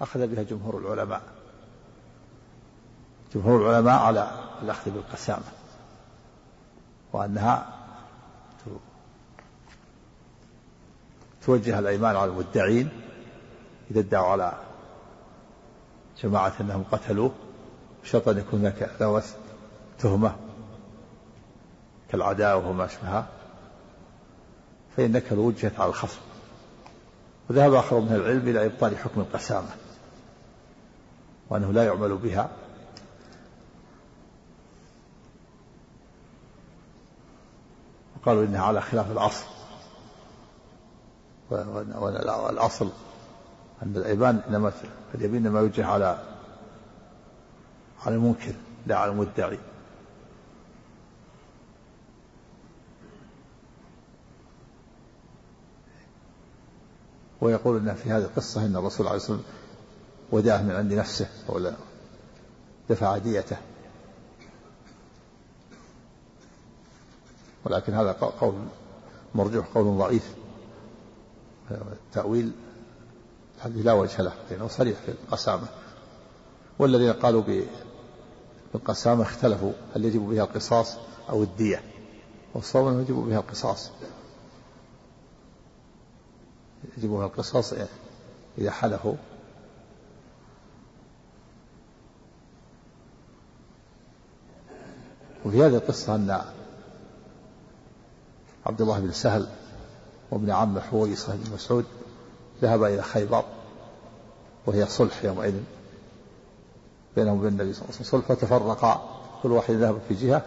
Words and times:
أخذ 0.00 0.26
بها 0.26 0.42
جمهور 0.42 0.78
العلماء. 0.78 1.22
جمهور 3.34 3.70
العلماء 3.70 3.98
على 3.98 4.30
الأخذ 4.62 4.90
بالقسامة. 4.90 5.44
وأنها 7.12 7.66
توجه 11.42 11.78
الأيمان 11.78 12.16
على 12.16 12.30
المدعين 12.30 12.88
إذا 13.90 14.00
ادعوا 14.00 14.26
على 14.26 14.52
جماعة 16.22 16.52
أنهم 16.60 16.84
قتلوه 16.92 17.32
بشرط 18.02 18.28
أن 18.28 18.38
يكون 18.38 18.60
هناك 18.60 18.90
تهمة 19.98 20.36
كالعداوة 22.10 22.68
وما 22.68 22.84
أشبهها 22.84 23.26
فإنك 24.96 25.32
وجهت 25.32 25.80
على 25.80 25.88
الخصم. 25.88 26.20
وذهب 27.50 27.74
آخر 27.74 28.00
من 28.00 28.12
العلم 28.12 28.48
إلى 28.48 28.66
إبطال 28.66 28.98
حكم 28.98 29.20
القسامة. 29.20 29.68
وأنه 31.50 31.72
لا 31.72 31.84
يعمل 31.84 32.16
بها. 32.16 32.50
وقالوا 38.16 38.44
إنها 38.44 38.62
على 38.62 38.80
خلاف 38.80 39.10
الأصل. 39.10 39.46
والأصل 41.50 42.90
أن 43.82 43.96
الأيمان 43.96 44.36
إنما 44.48 44.72
اليمين 45.14 45.46
إنما 45.46 45.60
يوجه 45.60 45.86
على 45.86 46.22
على 48.06 48.14
المنكر 48.14 48.54
لا 48.86 48.96
على 48.96 49.10
المدعي. 49.10 49.58
ويقول 57.40 57.76
إن 57.76 57.94
في 57.94 58.10
هذه 58.10 58.22
القصة 58.24 58.66
إن 58.66 58.76
الرسول 58.76 59.06
عليه 59.06 59.16
الصلاة 59.16 59.36
والسلام 59.36 59.58
وداه 60.32 60.62
من 60.62 60.70
عند 60.70 60.92
نفسه 60.92 61.28
أو 61.48 61.72
دفع 62.90 63.18
ديته 63.18 63.56
ولكن 67.64 67.94
هذا 67.94 68.12
قول 68.12 68.54
مرجوح 69.34 69.66
قول 69.74 69.98
ضعيف. 69.98 70.34
التأويل 71.70 72.52
هذه 73.60 73.82
لا 73.82 73.92
وجه 73.92 74.22
له 74.22 74.32
لأنه 74.50 74.68
صريح 74.68 74.98
في 74.98 75.10
القسامة. 75.10 75.68
والذين 76.78 77.12
قالوا 77.12 77.42
بالقسامة 78.74 79.22
اختلفوا 79.22 79.72
هل 79.96 80.04
يجب 80.04 80.20
بها 80.20 80.44
القصاص 80.44 80.96
أو 81.28 81.42
الدية؟ 81.42 81.82
والصواب 82.54 82.86
أنه 82.86 83.00
يجب 83.00 83.14
بها 83.14 83.38
القصاص. 83.38 83.90
يجب 86.98 87.08
بها 87.08 87.26
القصاص 87.26 87.74
إذا 88.58 88.70
حلفوا. 88.70 89.14
وفي 95.48 95.62
هذه 95.62 95.74
القصة 95.74 96.14
أن 96.14 96.40
عبد 98.66 98.80
الله 98.80 99.00
بن 99.00 99.12
سهل 99.12 99.48
وابن 100.30 100.50
عم 100.50 100.80
حويصة 100.80 101.36
بن 101.36 101.54
مسعود 101.54 101.84
ذهب 102.62 102.84
إلى 102.84 103.02
خيبر 103.02 103.44
وهي 104.66 104.86
صلح 104.86 105.24
يومئذ 105.24 105.54
بينهم 107.16 107.38
وبين 107.38 107.48
النبي 107.48 107.72
صلى 107.72 107.82
الله 107.82 107.94
عليه 107.94 108.00
وسلم. 108.00 108.20
صلح 108.20 108.32
فتفرقا. 108.32 109.20
كل 109.42 109.52
واحد 109.52 109.74
ذهب 109.74 110.00
في 110.08 110.14
جهة. 110.14 110.42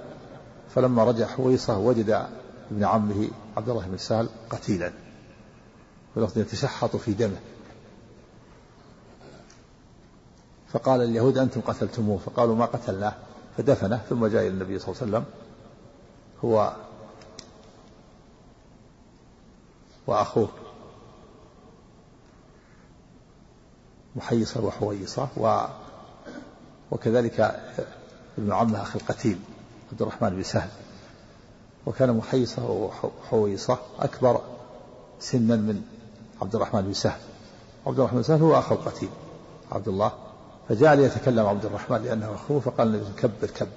فلما 0.76 1.04
رجع 1.04 1.28
حويصة 1.28 1.78
وجد 1.78 2.28
ابن 2.72 2.84
عمه 2.84 3.28
عبد 3.58 3.70
الله 3.70 3.88
بن 3.88 3.98
سهل 3.98 4.30
قتيلا. 4.50 4.92
ولفظ 6.16 6.38
يتشحط 6.38 6.96
في 6.96 7.14
دمه. 7.14 7.40
فقال 10.72 11.02
اليهود 11.02 11.38
أنتم 11.38 11.62
قتلتموه. 11.62 12.18
فقالوا 12.18 12.56
ما 12.56 12.66
قتلناه؟ 12.66 13.14
فدفنه 13.58 13.98
ثم 14.10 14.26
جاء 14.26 14.42
إلى 14.42 14.48
النبي 14.48 14.80
صلى 14.80 14.90
الله 14.90 15.02
عليه 15.02 15.12
وسلم 15.12 15.26
هو 16.44 16.76
وأخوه 20.08 20.50
محيصة 24.16 24.66
وحويصة 24.66 25.28
و 25.38 25.66
وكذلك 26.92 27.40
ابن 28.38 28.53
عمه 28.53 28.81
أخي 28.81 29.00
القتيل 29.00 29.40
عبد 29.92 30.02
الرحمن 30.02 30.30
بن 30.30 30.44
سهل. 30.44 30.70
وكان 31.86 32.18
محيصة 32.18 32.72
وحويصة 32.72 33.78
أكبر 34.00 34.42
سنا 35.20 35.56
من 35.56 35.84
عبد 36.42 36.56
الرحمن 36.56 36.81
بن 36.81 36.94
سهل. 36.94 37.22
عبد 37.88 38.00
الرحمن 38.00 38.18
بن 38.18 38.24
سهل 38.24 38.42
هو 38.42 38.59
أخو 38.59 38.75
القتيل 38.75 39.09
عبد 39.72 39.88
الله. 39.88 40.12
فجاء 40.70 40.96
ليتكلم 40.96 41.46
عبد 41.46 41.66
الرحمن 41.66 42.04
لأنه 42.04 42.36
أخوه 42.36 42.60
فقال 42.60 42.88
النبي 42.88 43.14
كبر 43.18 43.48
كبر. 43.48 43.70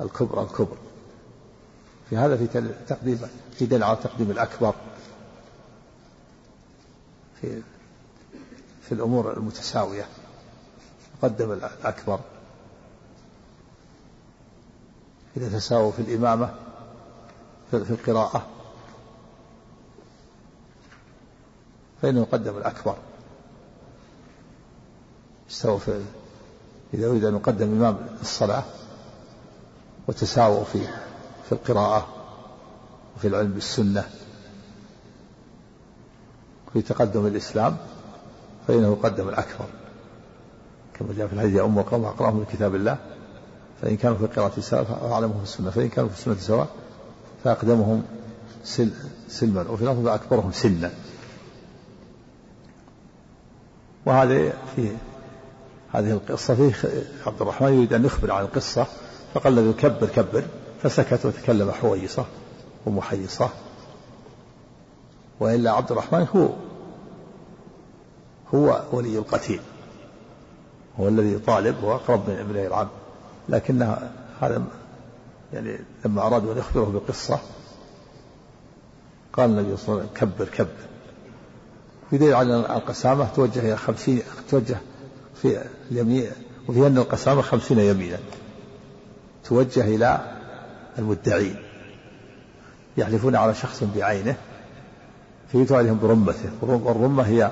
الكبر 0.00 0.42
الكبر 0.42 0.76
في 2.10 2.16
هذا 2.16 2.36
في 2.36 2.72
تقديم 2.86 3.20
في 3.52 3.66
دليل 3.66 3.82
على 3.82 3.96
تقديم 3.96 4.30
الأكبر. 4.30 4.74
في 7.40 7.62
في 8.82 8.92
الأمور 8.92 9.32
المتساوية. 9.36 10.06
قدم 11.22 11.52
الأكبر. 11.52 12.20
إذا 15.36 15.58
تساووا 15.58 15.92
في 15.92 15.98
الإمامة 15.98 16.54
في 17.70 17.76
القراءة 17.76 18.46
فإنه 22.02 22.20
يقدم 22.20 22.56
الأكبر. 22.56 22.96
استووا 25.50 25.78
إذا 26.94 27.06
أريد 27.06 27.24
أن 27.24 27.34
يقدم 27.34 27.76
إمام 27.76 27.96
الصلاة 28.20 28.64
وتساووا 30.08 30.64
في 30.64 30.78
في 31.48 31.52
القراءة 31.52 32.06
وفي 33.16 33.28
العلم 33.28 33.52
بالسنة 33.52 34.04
في 36.72 36.82
تقدم 36.82 37.26
الإسلام 37.26 37.76
فإنه 38.68 38.92
يقدم 38.92 39.28
الأكبر. 39.28 39.66
كما 40.94 41.14
جاء 41.16 41.26
في 41.26 41.32
الحديث 41.32 41.54
يا 41.54 41.64
أم 41.64 41.78
القوم 41.78 42.04
أقرأهم 42.04 42.36
من 42.36 42.44
كتاب 42.52 42.74
الله. 42.74 42.96
فإن 43.82 43.96
كانوا 43.96 44.16
في 44.16 44.24
القراءة 44.24 44.60
سواء 44.60 44.84
فأعلمهم 44.84 45.38
في 45.38 45.42
السنة. 45.42 45.70
فإن 45.70 45.88
كانوا 45.88 46.10
في 46.10 46.18
السنة 46.18 46.34
سواء 46.34 46.68
فأقدمهم 47.44 48.02
سل 48.64 48.90
سلما. 49.28 49.70
وفي 49.70 49.84
لفظ 49.84 50.08
أكبرهم 50.08 50.52
سنا 50.52 50.90
وهذا 54.06 54.52
في 54.76 54.96
هذه 55.94 56.10
القصة 56.10 56.54
فيه 56.54 56.74
عبد 57.26 57.42
الرحمن 57.42 57.72
يريد 57.72 57.92
أن 57.92 58.04
يخبر 58.04 58.32
عن 58.32 58.44
القصة 58.44 58.86
فقال 59.34 59.56
له 59.56 59.72
كبر 59.72 60.06
كبر 60.06 60.44
فسكت 60.82 61.26
وتكلم 61.26 61.70
حويصة 61.70 62.24
ومحيصة. 62.86 63.48
وإلا 65.40 65.70
عبد 65.70 65.90
الرحمن 65.92 66.26
هو 66.36 66.48
هو 68.54 68.82
ولي 68.92 69.18
القتيل 69.18 69.60
هو 71.00 71.08
الذي 71.08 71.32
يطالب 71.32 71.84
هو 71.84 71.94
أقرب 71.94 72.30
من 72.30 72.36
ابنه 72.36 72.66
العم. 72.66 72.88
لكنها 73.48 74.10
هذا 74.40 74.62
يعني 75.52 75.78
لما 76.04 76.26
أرادوا 76.26 76.52
أن 76.52 76.58
يخبره 76.58 76.84
بقصة 76.84 77.38
قال 79.32 79.50
النبي 79.50 79.76
صلى 79.76 79.88
الله 79.88 80.00
عليه 80.00 80.12
وسلم 80.12 80.30
كبر 80.30 80.48
كبر. 80.48 80.86
في 82.10 82.18
دليل 82.18 82.34
على 82.34 82.56
القسامة 82.56 83.28
توجه 83.36 83.60
إلى 83.60 83.76
خمسين 83.76 84.22
توجه 84.50 84.76
في 85.44 85.62
اليمين 85.90 86.30
وفي 86.68 86.86
أن 86.86 86.98
القسامة 86.98 87.42
خمسين 87.42 87.78
يمينا. 87.78 88.18
توجه 89.44 89.80
إلى 89.80 90.38
المدعين. 90.98 91.56
يحلفون 92.96 93.36
على 93.36 93.54
شخص 93.54 93.84
بعينه 93.96 94.36
فيتوا 95.52 95.76
عليهم 95.76 95.98
برمته. 96.02 96.50
والرمة 96.62 97.22
هي 97.22 97.50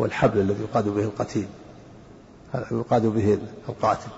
هو 0.00 0.04
الحبل 0.04 0.40
الذي 0.40 0.62
يقاد 0.62 0.88
به 0.88 1.02
القتيل. 1.02 1.46
يقاد 2.70 3.06
به 3.06 3.38
القاتل. 3.68 4.10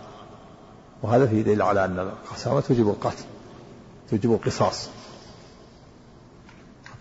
وهذا 1.02 1.26
فيه 1.26 1.42
دليل 1.42 1.62
على 1.62 1.84
أن 1.84 1.98
القسامة 1.98 2.60
توجب 2.60 2.88
القتل 2.88 3.24
توجب 4.10 4.32
القصاص. 4.32 4.88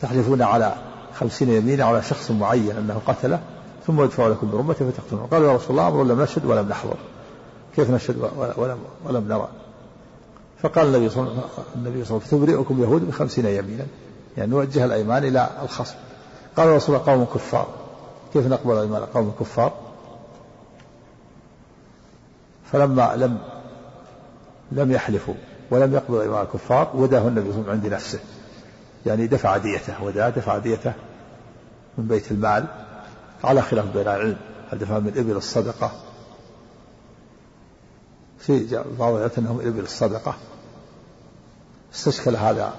تحلفون 0.02 0.42
على 0.42 0.76
خمسين 1.14 1.50
يمينا 1.50 1.84
على 1.84 2.04
شخص 2.04 2.32
معين 2.32 2.78
أنه 2.78 3.02
قتله 3.08 3.40
ثم 3.88 4.04
يدفع 4.04 4.28
لكم 4.28 4.52
برمته 4.52 4.92
فتقتلون. 4.92 5.28
قالوا 5.32 5.52
يا 5.52 5.56
رسول 5.56 5.70
الله 5.70 5.88
أمر 5.88 6.04
لم 6.04 6.22
نشهد 6.22 6.46
ولم 6.46 6.70
نحضر. 6.70 6.98
كيف 7.76 7.90
نشهد 7.90 8.18
ولم, 8.58 8.78
ولم 9.06 9.28
نرى؟ 9.28 9.48
فقال 10.62 10.88
النبي 10.88 11.10
صلى 11.10 11.24
الله 11.24 11.44
عليه 11.86 12.02
وسلم 12.02 12.20
تبرئكم 12.20 12.84
يهود 12.84 13.08
بخمسين 13.08 13.46
يمينا. 13.46 13.86
يعني 14.38 14.52
نوجه 14.52 14.86
الأيمان 14.86 15.24
إلى 15.24 15.50
الخصم. 15.64 15.96
قال 16.58 16.70
رسول 16.70 16.96
الله 16.96 17.08
قوم 17.08 17.26
كفار. 17.26 17.68
كيف 18.34 18.48
نقبل 18.48 18.78
أيمان 18.78 19.02
قوم 19.02 19.34
كفار. 19.40 19.74
فلما 22.72 23.16
لم 23.16 23.38
لم 24.72 24.92
يحلفوا 24.92 25.34
ولم 25.72 25.94
يقبلوا 25.94 26.22
أيمان 26.22 26.42
الكفار 26.42 26.92
وداه 26.96 27.28
النبي 27.28 27.52
صلى 27.52 27.60
الله 27.60 27.70
عليه 27.70 27.80
وسلم 27.80 27.84
عند 27.84 27.94
نفسه. 27.94 28.20
يعني 29.06 29.28
دفع 29.28 29.58
ديته 29.58 30.04
وداه 30.04 30.30
دفع 30.30 30.58
ديته 30.58 30.94
من 31.98 32.08
بيت 32.08 32.32
المال. 32.32 32.66
على 33.44 33.62
خلاف 33.62 33.86
بين 33.86 34.02
العلم. 34.02 34.38
هل 34.72 34.78
دفع 34.80 35.00
من 35.00 35.14
إبل 35.18 35.32
الصدقة؟ 35.32 35.92
في 38.40 38.84
بعض 39.00 39.14
الآيات 39.14 39.38
أنهم 39.38 39.60
إبل 39.60 39.80
الصدقة. 39.80 40.36
استشكل 41.94 42.36
هذا 42.36 42.74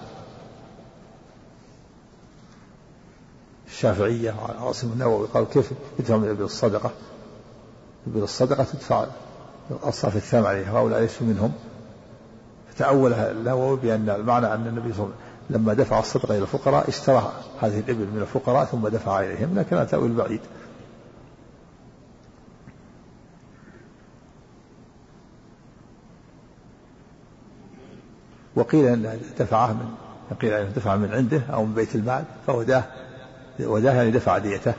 الشافعية 3.67 4.35
وعاصم 4.43 4.93
النووي 4.93 5.27
قالوا 5.27 5.49
كيف 5.49 5.73
يدفع 5.99 6.17
من 6.17 6.29
إبل 6.29 6.43
الصدقة؟ 6.43 6.91
إبل 8.07 8.23
الصدقة 8.23 8.65
تدفع 8.65 9.07
الأصناف 9.71 10.17
الثمانية 10.17 10.79
هؤلاء 10.79 11.01
ليسوا 11.01 11.27
منهم. 11.27 11.53
فتأولها 12.75 13.31
النووي 13.31 13.77
بأن 13.77 14.11
المعنى 14.11 14.55
أن 14.55 14.67
النبي 14.67 14.93
صلى 14.93 15.05
الله 15.05 15.15
عليه 15.15 15.15
وسلم 15.15 15.34
لما 15.51 15.75
دفع 15.75 15.99
الصدقة 15.99 16.35
إلى 16.35 16.43
الفقراء 16.43 16.89
اشترى 16.89 17.33
هذه 17.61 17.81
الإبل 17.81 18.07
من 18.15 18.21
الفقراء 18.21 18.65
ثم 18.65 18.89
دفع 18.89 19.21
إليهم 19.21 19.59
لكن 19.59 19.87
تأويل 19.91 20.13
بعيد 20.13 20.41
وقيل 28.57 28.87
أن 28.87 29.21
دفعه 29.39 29.73
من 29.73 30.37
قيل 30.43 30.53
أنه 30.53 30.71
دفع 30.71 30.97
من 30.97 31.15
عنده 31.15 31.43
أو 31.53 31.65
من 31.65 31.75
بيت 31.75 31.95
المال 31.95 32.25
فوداه 32.47 32.85
وداه 33.61 33.93
يعني 33.93 34.11
دفع 34.11 34.39
ديته. 34.39 34.75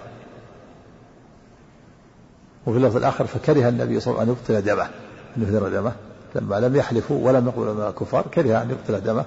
وفي 2.66 2.78
اللفظ 2.78 2.98
الآخر 2.98 3.28
فكره 3.28 3.70
النبي 3.70 4.00
صلى 4.00 4.12
الله 4.12 4.22
عليه 4.22 4.32
وسلم 4.32 4.56
أن 4.56 4.60
يبطل 4.60 4.66
دمه 4.66 4.90
أن 5.38 5.44
يهدر 5.44 5.70
دمه. 5.70 5.94
لما 6.36 6.60
لم 6.60 6.76
يحلفوا 6.76 7.28
ولم 7.28 7.48
يقولوا 7.48 7.74
من 7.74 7.82
الكفار 7.82 8.28
كره 8.34 8.62
أن 8.62 8.70
يبطل 8.70 9.04
دمه. 9.04 9.26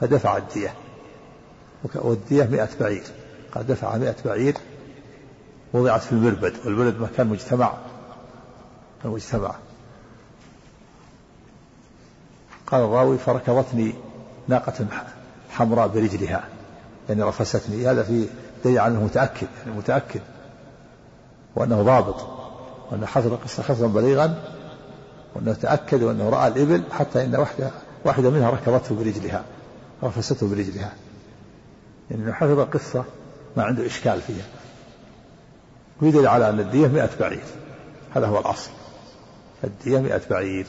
فدفع 0.00 0.36
الدية. 0.36 0.74
والدية 1.94 2.44
مئة 2.44 2.68
بعير. 2.80 3.02
قال 3.54 3.66
دفع 3.66 3.96
مئة 3.96 4.16
بعير 4.24 4.56
وضعت 5.72 6.02
في 6.02 6.12
المربد. 6.12 6.52
والمربد 6.64 7.00
مكان 7.00 7.26
مجتمع. 7.26 7.72
مجتمع. 9.04 9.54
قال 12.66 12.82
الراوي 12.82 13.18
فركضتني 13.18 13.94
ناقة 14.48 14.86
حمراء 15.50 15.88
برجلها. 15.88 16.44
يعني 17.08 17.22
رفستني. 17.22 17.86
هذا 17.90 18.02
في 18.02 18.28
دليل 18.64 18.78
على 18.78 18.94
أنه 18.94 19.04
متأكد 19.04 19.48
يعني 19.66 19.78
متأكد. 19.78 20.20
وأنه 21.56 21.82
ضابط. 21.82 22.26
وانه 22.90 23.06
حفظ 23.06 23.32
القصة 23.32 23.62
حفظا 23.62 23.86
بليغا. 23.86 24.42
وأنه 25.34 25.52
تأكد 25.52 26.02
وأنه 26.02 26.30
رأى 26.30 26.48
الإبل 26.48 26.82
حتى 26.92 27.24
إن 27.24 27.36
واحدة 27.36 27.70
واحدة 28.04 28.30
منها 28.30 28.50
ركضته 28.50 28.94
برجلها. 28.94 29.44
رفسته 30.02 30.48
برجلها. 30.48 30.92
يعني 32.10 32.32
حفظ 32.32 32.58
القصة 32.58 33.04
ما 33.56 33.64
عنده 33.64 33.86
إشكال 33.86 34.20
فيها. 34.20 34.44
ويدل 36.02 36.26
على 36.26 36.48
أن 36.48 36.60
الدية 36.60 36.86
مئة 36.86 37.10
بعير. 37.20 37.44
هذا 38.14 38.26
هو 38.26 38.38
الأصل. 38.38 38.70
الدية 39.64 39.98
مئة 39.98 40.28
بعير. 40.30 40.66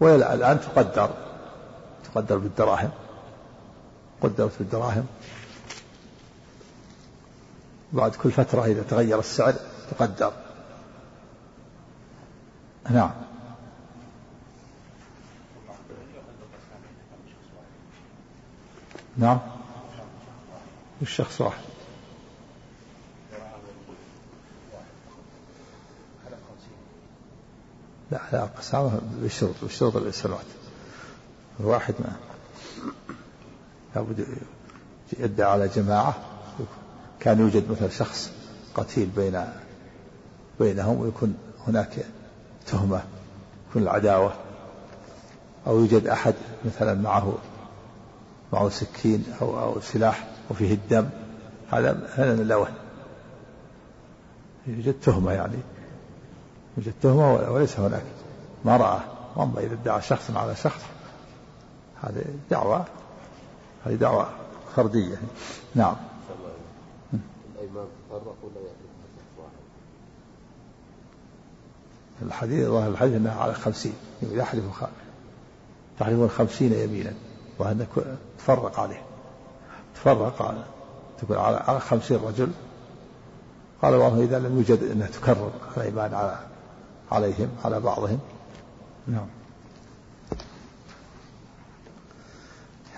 والآن 0.00 0.60
تقدر. 0.60 1.10
تقدر 2.04 2.38
بالدراهم. 2.38 2.90
قدرت 4.20 4.52
بالدراهم. 4.58 5.06
بعد 7.92 8.14
كل 8.14 8.30
فترة 8.30 8.64
إذا 8.64 8.82
تغير 8.82 9.18
السعر 9.18 9.54
تقدر. 9.90 10.32
نعم. 12.90 13.10
نعم. 19.16 19.38
الشخص 21.02 21.40
واحد. 21.40 21.62
لا 28.10 28.20
لا 28.32 28.44
قسامة 28.44 29.00
بالشروط 29.20 29.54
بالشروط 29.62 29.96
السنوات. 29.96 30.44
الواحد 31.60 31.94
ما. 32.00 32.16
لابد 33.94 34.26
يدعى 35.18 35.50
على 35.50 35.68
جماعة. 35.68 36.14
كان 37.20 37.40
يوجد 37.40 37.70
مثلا 37.70 37.88
شخص 37.88 38.32
قتيل 38.74 39.08
بين 39.16 39.44
بينهم 40.60 41.00
ويكون 41.00 41.38
هناك 41.66 42.06
تهمة 42.66 43.02
يكون 43.70 43.82
العداوة. 43.82 44.32
أو 45.66 45.80
يوجد 45.80 46.06
أحد 46.06 46.34
مثلا 46.64 46.94
معه 46.94 47.38
معه 48.52 48.68
سكين 48.68 49.24
أو 49.40 49.60
أو 49.60 49.80
سلاح 49.80 50.26
وفيه 50.50 50.74
الدم. 50.74 51.08
هذا 51.70 52.10
هذا 52.14 52.34
من 52.34 52.40
اللوث 52.40 52.68
يوجد 54.66 54.94
تهمة 55.00 55.32
يعني. 55.32 55.58
يوجد 56.76 56.92
تهمة 57.02 57.34
وليس 57.34 57.80
هناك. 57.80 58.04
ما 58.64 58.76
رأى. 58.76 59.00
أما 59.36 59.60
إذا 59.60 59.74
ادعى 59.74 60.02
شخص 60.02 60.30
على 60.30 60.56
شخص. 60.56 60.80
هذه 62.02 62.24
دعوة. 62.50 62.84
هذه 63.86 63.94
دعوة 63.94 64.28
فردية. 64.76 65.16
نعم. 65.74 65.96
الأيمان 67.54 67.86
الحديث 72.22 72.66
ظاهر 72.66 72.88
الحديث 72.88 73.14
أنها 73.14 73.40
على 73.40 73.54
خمسين. 73.54 73.94
يحلف 74.22 74.64
تحلفون 75.98 76.28
خمسين 76.28 76.72
يمينا. 76.72 77.12
وأن 77.58 77.86
تفرق 78.38 78.80
عليه. 78.80 79.02
تفرق 79.94 80.42
على 80.42 80.64
تكون 81.20 81.36
على 81.36 81.56
على 81.56 81.80
خمسين 81.80 82.18
رجل. 82.24 82.48
قال 83.82 83.94
الله 83.94 84.22
إذا 84.22 84.38
لم 84.38 84.56
يوجد 84.56 84.90
أنها 84.90 85.06
تكرر 85.06 85.50
الأيمان 85.76 86.14
على 86.14 86.38
عليهم 87.12 87.48
على 87.64 87.80
بعضهم. 87.80 88.18
نعم. 89.06 89.26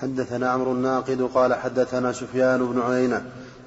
حدثنا 0.01 0.51
عمرو 0.51 0.73
الناقد 0.73 1.31
قال 1.35 1.55
حدثنا 1.55 2.13
سفيان 2.13 2.67
بن 2.67 2.81
عيينة. 2.81 3.25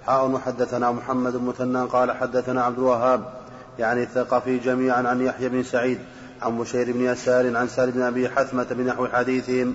حاء 0.07 0.29
وحدثنا 0.29 0.91
محمد 0.91 1.35
بن 1.35 1.45
مثنى 1.45 1.85
قال 1.85 2.11
حدثنا 2.11 2.63
عبد 2.63 2.77
الوهاب 2.77 3.33
يعني 3.79 4.03
الثقفي 4.03 4.57
جميعا 4.57 5.07
عن 5.07 5.21
يحيى 5.21 5.49
بن 5.49 5.63
سعيد 5.63 5.99
عن 6.41 6.57
بشير 6.57 6.91
بن 6.91 7.01
يسار 7.01 7.57
عن 7.57 7.67
سالم 7.67 7.91
بن 7.91 8.01
أبي 8.01 8.29
حثمة 8.29 8.63
بنحو 8.63 9.07
حديثهم. 9.07 9.73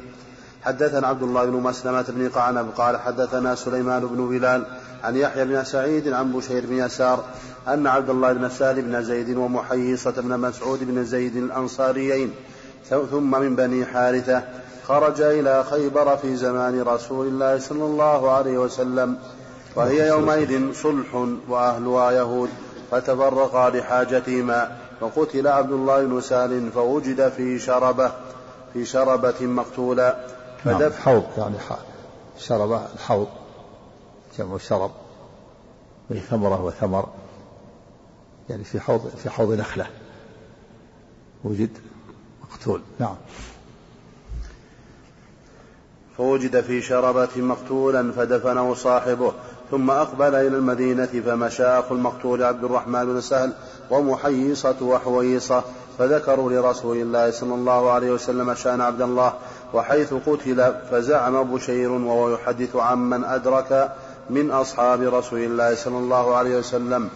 حدثنا 0.65 1.07
عبد 1.07 1.23
الله 1.23 1.45
بن 1.45 1.57
مسلمة 1.57 2.05
بن 2.09 2.29
قعنب 2.29 2.69
قال 2.77 2.97
حدثنا 3.01 3.55
سليمان 3.55 4.07
بن 4.07 4.29
بلال 4.29 4.67
عن 5.05 5.17
يحيى 5.17 5.45
بن 5.45 5.65
سعيد 5.65 6.09
عن 6.09 6.33
بشير 6.33 6.67
بن 6.67 6.79
يسار 6.79 7.25
أن 7.69 7.87
عبد 7.87 8.11
الله 8.11 8.33
بن 8.33 8.49
سالم 8.49 8.83
بن 8.83 9.03
زيد 9.03 9.37
ومحيصة 9.37 10.11
بن 10.11 10.39
مسعود 10.41 10.85
بن 10.85 11.05
زيد 11.05 11.37
الأنصاريين 11.37 12.33
ثم 13.11 13.41
من 13.41 13.57
بني 13.57 13.87
حارثة 13.87 14.43
خرج 14.89 15.21
إلى 15.21 15.65
خيبر 15.71 16.17
في 16.17 16.37
زمان 16.37 16.83
رسول 16.83 17.27
الله 17.27 17.59
صلى 17.59 17.85
الله 17.85 18.31
عليه 18.31 18.59
وسلم 18.59 19.17
وهي 19.77 20.09
يومئذ 20.09 20.73
صلح 20.73 21.15
وأهلها 21.49 22.11
يهود 22.11 22.51
فتفرقا 22.91 23.71
لحاجتهما 23.71 24.77
وقتل 25.01 25.47
عبد 25.47 25.73
الله 25.73 26.05
بن 26.05 26.21
سال 26.21 26.71
فوجد 26.75 27.29
في 27.29 27.59
شربة 27.59 28.13
في 28.73 28.85
شربة 28.85 29.35
مقتولا 29.41 30.17
نعم. 30.65 30.93
حوض 30.93 31.25
يعني 31.39 31.57
شربة 32.39 32.87
الحوض 32.95 33.29
جمع 34.39 34.59
شرب 34.59 34.91
من 36.11 36.21
ثمرة 36.31 36.65
وثمر. 36.65 37.09
يعني 38.51 38.65
في 38.65 38.81
حوض 38.81 39.13
في 39.23 39.31
حوض 39.31 39.53
نخلة. 39.53 39.87
وجد 41.45 41.71
مقتول. 42.43 42.81
نعم. 42.99 43.17
فوجد 46.17 46.61
في 46.61 46.83
شربة 46.83 47.29
مقتولا 47.37 48.13
فدفنه 48.13 48.75
صاحبه 48.75 49.33
ثم 49.71 49.91
أقبل 49.91 50.35
إلى 50.35 50.57
المدينة 50.57 51.07
فمشى. 51.07 51.65
أخو 51.65 51.95
المقتول 51.95 52.43
عبد 52.43 52.65
الرحمن 52.65 53.05
بن 53.05 53.21
سهل 53.21 53.53
ومحيصة 53.91 54.77
وحويصة 54.83 55.65
فذكروا 55.99 56.53
لرسول 56.53 56.97
الله 56.97 57.31
صلى 57.31 57.55
الله 57.55 57.91
عليه 57.91 58.11
وسلم 58.11 58.55
شأن 58.55 58.81
عبد 58.81 59.03
الله. 59.03 59.35
وحيث 59.75 60.15
قتل 60.15 60.75
فزعم 60.91 61.55
بشير 61.55 61.91
وهو 61.91 62.35
يحدث 62.35 62.77
عمن 62.77 63.25
أدرك 63.25 63.93
من 64.31 64.51
أصحاب 64.51 65.01
رسول 65.03 65.41
الله 65.41 65.75
صلى 65.75 65.99
الله 65.99 66.37
عليه 66.37 66.59
وسلم 66.59 67.09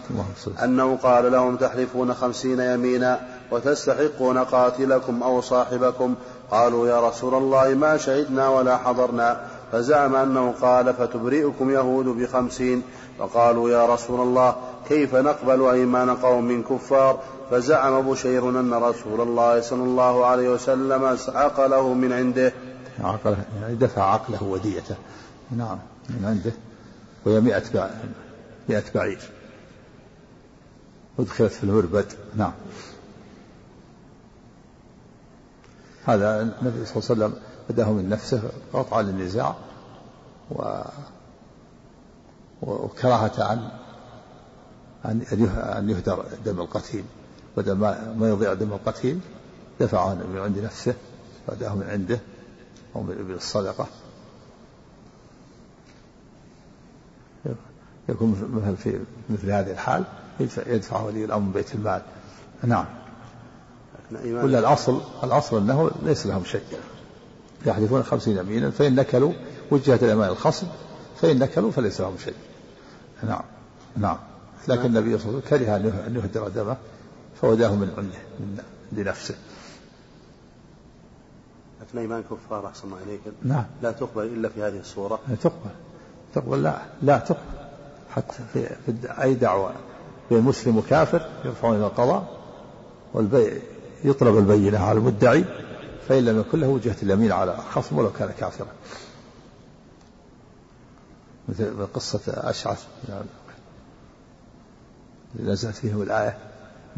أنه 0.63 0.97
قال 1.03 1.31
لهم 1.31 1.55
تحلفون 1.55 2.13
خمسين 2.13 2.59
يمينا 2.59 3.19
وتستحقون 3.51 4.37
قاتلكم 4.37 5.23
أو 5.23 5.41
صاحبكم. 5.41 6.15
قالوا 6.51 6.87
يا 6.87 7.09
رسول 7.09 7.33
الله 7.33 7.73
ما 7.73 7.97
شهدنا 7.97 8.49
ولا 8.49 8.77
حضرنا. 8.77 9.41
فزعم 9.71 10.15
أنه 10.15 10.53
قال 10.61 10.93
فتبرئكم 10.93 11.71
يهود 11.71 12.05
بخمسين. 12.05 12.83
فقالوا 13.19 13.69
يا 13.69 13.85
رسول 13.85 14.21
الله 14.21 14.55
كيف 14.89 15.15
نقبل 15.15 15.61
أيمان 15.61 16.15
قوم 16.15 16.63
كفار 16.63 17.19
فزعم 17.51 18.11
بشير 18.11 18.49
أن 18.49 18.73
رسول 18.73 19.21
الله 19.21 19.61
صلى 19.61 19.83
الله 19.83 20.25
عليه 20.25 20.49
وسلم 20.49 21.17
عقله 21.27 21.93
من 21.93 22.13
عنده. 22.13 22.53
عقله 22.99 23.45
يعني 23.61 23.75
دفع 23.75 24.13
عقله 24.13 24.43
وديته. 24.43 24.95
نعم 25.51 25.79
من 26.09 26.25
عنده. 26.25 26.51
وهي 27.25 27.39
مئة 27.39 27.89
مئة 28.69 28.83
بعير. 28.95 29.19
أدخلت 31.19 31.51
في 31.51 31.63
المربد 31.63 32.13
نعم. 32.35 32.53
هذا 36.05 36.41
النبي 36.41 36.85
صلى 36.85 36.95
الله 36.95 37.25
عليه 37.25 37.35
وسلم 37.35 37.35
بدأه 37.69 37.91
من 37.91 38.09
نفسه 38.09 38.41
قطعا 38.73 39.01
للنزاع 39.01 39.55
و 40.51 40.81
وكراهة 42.61 43.43
عن 43.43 45.21
أن 45.77 45.89
يهدر 45.89 46.25
دم 46.45 46.59
القتيل. 46.61 47.03
بدل 47.57 47.73
ما 47.73 48.13
ما 48.13 48.29
يضيع 48.29 48.53
دم 48.53 48.73
القتيل 48.73 49.19
دفعه 49.79 50.13
من 50.13 50.39
عند 50.39 50.59
نفسه 50.59 50.93
فأداه 51.47 51.75
من 51.75 51.83
عنده 51.89 52.19
أو 52.95 53.01
من 53.03 53.33
الصدقة. 53.35 53.87
يكون 58.09 58.51
مثل 58.53 58.77
في 58.77 58.99
مثل 59.29 59.51
هذه 59.51 59.71
الحال 59.71 60.03
يدفع 60.67 61.01
ولي 61.01 61.25
الأمر 61.25 61.45
من 61.45 61.51
بيت 61.51 61.75
المال. 61.75 62.01
نعم. 62.63 62.85
ولا 64.25 64.59
الأصل 64.59 65.01
الأصل 65.23 65.57
أنه 65.57 65.91
ليس 66.03 66.25
لهم 66.27 66.43
شيء. 66.43 66.61
يحلفون 67.65 68.03
خمسين 68.03 68.37
يمينا 68.37 68.69
فإن 68.69 68.95
نكلوا 68.95 69.33
وجهت 69.71 70.03
الأمان 70.03 70.29
الخصم 70.29 70.67
فإن 71.21 71.39
نكلوا 71.39 71.71
فليس 71.71 72.01
لهم 72.01 72.17
شيء. 72.23 72.35
نعم. 73.23 73.43
نعم. 73.97 74.17
لكن 74.67 74.85
النبي 74.85 75.17
صلى 75.17 75.29
الله 75.29 75.41
عليه 75.51 75.55
وسلم 75.55 75.65
كره 75.65 75.75
أن 76.07 76.15
يهدر 76.15 76.47
دمه. 76.47 76.77
فوداه 77.41 77.75
من 77.75 77.93
عنده 77.97 78.19
من 78.39 78.63
لنفسه. 78.91 79.35
لكن 81.81 81.97
أيمان 81.97 82.23
كفار 82.23 82.67
أحسن 82.67 82.87
الله 82.87 83.03
إليك. 83.03 83.21
نعم. 83.43 83.65
لا 83.81 83.91
تقبل 83.91 84.23
إلا 84.23 84.49
في 84.49 84.63
هذه 84.63 84.79
الصورة. 84.79 85.19
تقبل. 85.41 85.69
تقبل 86.35 86.63
لا 86.63 86.81
لا 87.01 87.17
تقبل. 87.17 87.67
حتى 88.09 88.33
في, 88.53 88.69
في 88.85 89.21
أي 89.23 89.33
دعوة. 89.33 89.73
بين 90.29 90.41
مسلم 90.41 90.77
وكافر 90.77 91.29
يرفعون 91.45 91.75
إلى 91.75 91.85
القضاء 91.85 92.37
والبيع 93.13 93.53
يطلب 94.03 94.37
البينة 94.37 94.79
على 94.79 94.99
المدعي 94.99 95.45
فإن 96.07 96.25
لم 96.25 96.39
يكن 96.39 96.59
له 96.59 96.67
وجهة 96.67 96.95
اليمين 97.03 97.31
على 97.31 97.55
الخصم 97.55 97.97
ولو 97.97 98.11
كان 98.11 98.29
كافرا. 98.39 98.67
مثل 101.49 101.87
قصة 101.93 102.19
أشعث. 102.27 102.85
نزلت 105.39 105.75
فيهم 105.75 106.01
الآية. 106.01 106.37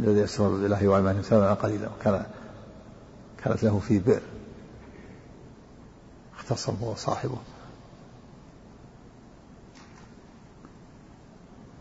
الذي 0.03 0.19
يسر 0.19 0.49
بالله 0.49 0.87
وعمانه 0.87 1.21
ثمنا 1.21 1.53
قليلا 1.53 1.89
وكان 1.99 2.25
كانت 3.43 3.63
له 3.63 3.79
في 3.79 3.99
بئر. 3.99 4.21
اختصم 6.39 6.75
هو 6.81 6.95
صاحبه. 6.95 7.37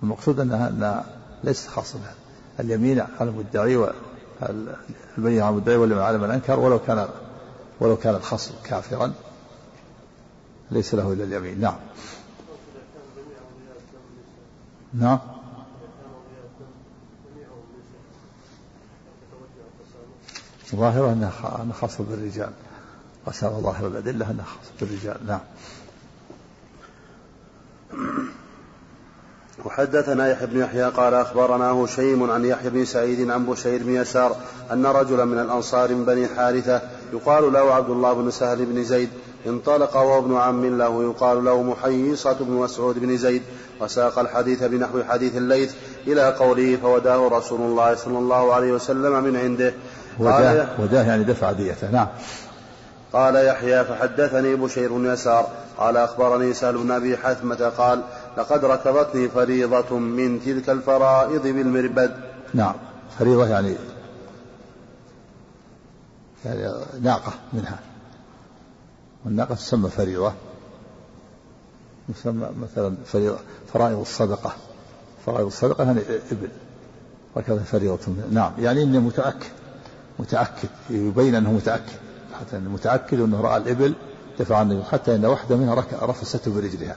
المقصود 0.03 0.41
انها 0.41 1.05
ليست 1.45 1.69
خاصة. 1.69 1.99
بها 1.99 2.15
اليمين 2.61 3.01
على 3.01 3.31
المدعي 3.31 3.77
والبين 3.77 5.43
على 5.43 5.49
المدعي 5.49 5.77
واليمين 5.77 6.03
على 6.03 6.19
من 6.19 6.31
انكر 6.31 6.61
ولو 6.61 6.79
كان 6.79 7.09
ولو 7.81 7.97
كان 7.97 8.15
الخصم 8.15 8.55
كافرا. 8.65 9.13
ليس 10.71 10.95
له 10.95 11.13
إلا 11.13 11.25
اليمين. 11.25 11.61
نعم. 11.61 11.79
نعم. 14.95 15.38
ظاهرة 20.77 21.13
أنها 21.13 21.73
خاصة 21.81 22.05
بالرجال. 22.11 22.51
وسام 23.27 23.61
ظاهر 23.61 23.87
الأدلة 23.87 24.31
أنها 24.31 24.45
خاصة 24.45 24.73
بالرجال. 24.81 25.17
نعم. 25.27 25.41
وحدثنا 29.65 30.31
يحيى 30.31 30.47
بن 30.47 30.61
يحيى 30.61 30.85
قال 30.85 31.15
أخبرنا 31.15 31.71
هشيم 31.71 32.31
عن 32.31 32.45
يحيى 32.45 32.71
بن 32.71 32.85
سعيد 32.85 33.31
عن 33.31 33.47
بشير 33.47 33.83
بن 33.83 33.95
يسار 33.95 34.37
أن 34.73 34.87
رجلا 34.87 35.25
من 35.25 35.39
الأنصار 35.39 35.95
من 35.95 36.05
بني 36.05 36.29
حارثة 36.29 36.83
يقال 37.13 37.53
له 37.53 37.75
عبد 37.75 37.91
الله 37.91 38.13
بن 38.13 38.31
سهل 38.31 38.67
بن 38.67 38.85
زيد. 38.85 39.09
انطلق 39.47 39.97
وهو 39.97 40.19
ابن 40.19 40.37
عم 40.37 40.79
له 40.79 41.03
يقال 41.03 41.45
له 41.45 41.63
محيصة 41.63 42.37
بن 42.41 42.53
مسعود 42.53 42.99
بن 42.99 43.17
زيد. 43.17 43.43
وساق 43.81 44.19
الحديث 44.19 44.63
بنحو 44.63 45.03
حديث 45.03 45.37
الليث 45.37 45.75
إلى 46.07 46.33
قوله 46.33 46.77
فوداه 46.77 47.29
رسول 47.29 47.61
الله 47.61 47.95
صلى 47.95 48.19
الله 48.19 48.55
عليه 48.55 48.73
وسلم 48.73 49.25
من 49.25 49.37
عنده. 49.37 49.75
وداه, 50.19 50.69
وداه 50.79 51.03
يعني 51.03 51.25
دفع 51.25 51.53
ديته 51.53 51.91
نعم. 51.91 52.09
قال 53.13 53.37
يحيى 53.47 53.85
فحدثني 53.85 54.55
بشير 54.55 55.13
يسار 55.13 55.49
قال 55.79 55.97
أخبرني 55.97 56.55
سهل 56.55 56.79
بن 56.79 56.91
أبي 56.91 57.17
حثمة 57.17 57.73
قال 57.79 58.03
لقد 58.37 58.65
ركضتني 58.65 59.29
فريضة 59.29 59.99
من 59.99 60.41
تلك 60.45 60.71
الفرائض 60.71 61.43
بالمربد. 61.43 62.15
نعم. 62.55 62.75
فريضة 63.19 63.47
يعني 63.47 63.75
يعني 66.45 66.73
ناقة 67.01 67.33
منها. 67.53 67.79
والناقة 69.25 69.55
تسمى 69.55 69.91
فريضة. 69.91 70.33
يسمى 72.09 72.49
مثلا 72.63 72.95
فريضة 73.07 73.39
فرائض 73.73 74.01
الصدقة. 74.01 74.53
فرائض 75.27 75.47
الصدقة 75.47 75.85
يعني 75.85 76.01
إبل. 76.33 76.49
وكذا 77.37 77.59
فريضة 77.59 77.99
نعم. 78.31 78.53
يعني 78.59 78.83
إني 78.83 78.99
متأكد. 78.99 79.58
متأكد 80.19 80.69
يبين 80.91 81.35
أنه 81.35 81.53
متأكد 81.53 81.93
حتى 82.41 82.57
أنه 82.57 82.71
متأكد 82.71 83.21
أنه 83.21 83.41
رأى 83.41 83.57
الإبل 83.57 83.95
دفع 84.41 84.57
عنه 84.57 84.83
حتى 84.93 85.15
أن 85.15 85.25
واحدة 85.25 85.57
منها 85.57 85.85
رفسته 86.03 86.55
برجلها. 86.55 86.97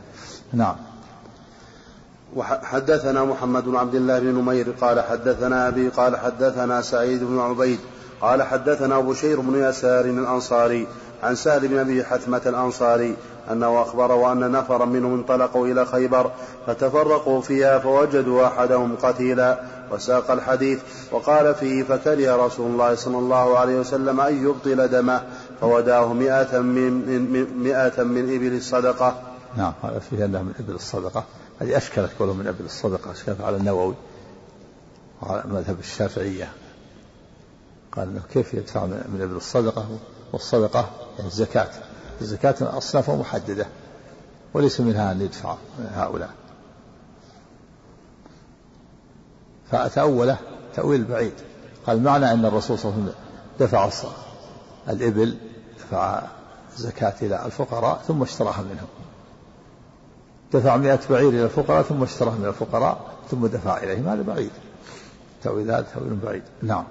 نعم. 0.54 0.76
وحدثنا 2.36 3.24
محمد 3.24 3.66
بن 3.66 3.76
عبد 3.76 3.96
الله 3.96 4.20
بن 4.20 4.28
نمير 4.28 4.72
قال 4.82 5.02
حدثنا 5.02 5.68
أبي 5.68 5.90
قال 5.90 6.18
حدثنا 6.18 6.82
سعيد 6.82 7.24
بن 7.24 7.40
عبيد 7.40 7.80
قال 8.22 8.44
حدثنا 8.44 9.00
بشير 9.00 9.40
بن 9.42 9.64
يسار 9.64 10.06
الأنصاري 10.06 10.88
عن 11.24 11.36
سهل 11.36 11.68
بن 11.68 11.78
أبي 11.78 12.04
حثمة 12.04 12.42
الأنصاري 12.46 13.16
أنه 13.52 13.82
أخبره 13.82 14.32
أن 14.32 14.52
نفرا 14.52 14.86
منهم 14.86 15.14
انطلقوا 15.14 15.68
إلى 15.68 15.86
خيبر 15.86 16.32
فتفرقوا 16.68 17.42
فيها 17.42 17.80
فوجدوا 17.80 18.48
أحدهم 18.48 18.96
قتيلا 18.96 19.64
وساق 19.92 20.32
الحديث 20.32 20.80
وقال 21.12 21.56
فيه 21.56 21.84
فكره 21.84 22.46
رسول 22.46 22.72
الله 22.72 22.96
صلى 22.96 23.18
الله 23.18 23.58
عليه 23.58 23.80
وسلم 23.80 24.22
أن 24.22 24.44
يبطل 24.44 24.88
دمه 24.88 25.24
فوداه 25.62 26.14
مئة 26.14 26.60
من, 26.60 26.92
من 27.32 27.64
مئة 27.64 28.04
من 28.04 28.36
إبل 28.36 28.58
الصدقة. 28.58 29.22
نعم 29.58 29.74
هذا 29.84 30.00
فيه 30.00 30.26
أنه 30.26 30.42
من 30.42 30.54
إبل 30.60 30.76
الصدقة. 30.76 31.24
هذه 31.60 31.78
أشكلت 31.78 32.12
قوله 32.20 32.34
من 32.34 32.48
إبل 32.48 32.66
الصدقة 32.66 33.12
أشكلت 33.12 33.42
على 33.42 33.58
النووي 33.58 33.96
وعلى 35.22 35.44
مذهب 35.46 35.80
الشافعية. 35.80 36.50
قال 37.92 38.08
إنه 38.08 38.22
كيف 38.34 38.54
يدفع 38.54 38.86
من 38.86 39.20
إبل 39.22 39.36
الصدقة؟ 39.36 39.88
والصدقة 40.34 40.90
يعني 41.18 41.30
الزكاة. 41.30 41.70
الزكاة 42.22 42.78
اصناف 42.78 43.10
محددة 43.10 43.66
وليس 44.54 44.82
منها 44.82 45.12
أن 45.12 45.22
يدفع 45.22 45.56
هؤلاء. 45.94 46.30
فأتأوله 49.72 50.38
تأويل 50.76 51.04
بعيد. 51.04 51.34
قال 51.88 52.04
معنى 52.04 52.32
أن 52.32 52.46
الرسول 52.46 52.80
صلى 52.80 52.92
الله 52.92 53.02
عليه 53.02 53.12
وسلم 53.12 53.22
دفع 53.60 53.90
الإبل 54.90 55.38
دفع 55.80 56.22
الزكاة 56.78 57.14
إلى 57.22 57.46
الفقراء 57.46 58.02
ثم 58.08 58.22
اشتراها 58.22 58.62
منهم. 58.62 58.88
دفع 60.54 60.78
مئة 60.78 61.00
بعير 61.10 61.30
إلى 61.30 61.44
الفقراء 61.44 61.84
ثم 61.84 62.04
اشتراها 62.04 62.36
من 62.36 62.46
الفقراء 62.46 62.98
ثم 63.32 63.48
دفع 63.48 63.78
إليهم. 63.78 64.08
هذا 64.08 64.22
بعيد. 64.22 64.52
تأويل 65.44 65.72
هذا 65.72 65.86
تأويل 65.94 66.16
بعيد. 66.16 66.44
نعم. 66.62 66.84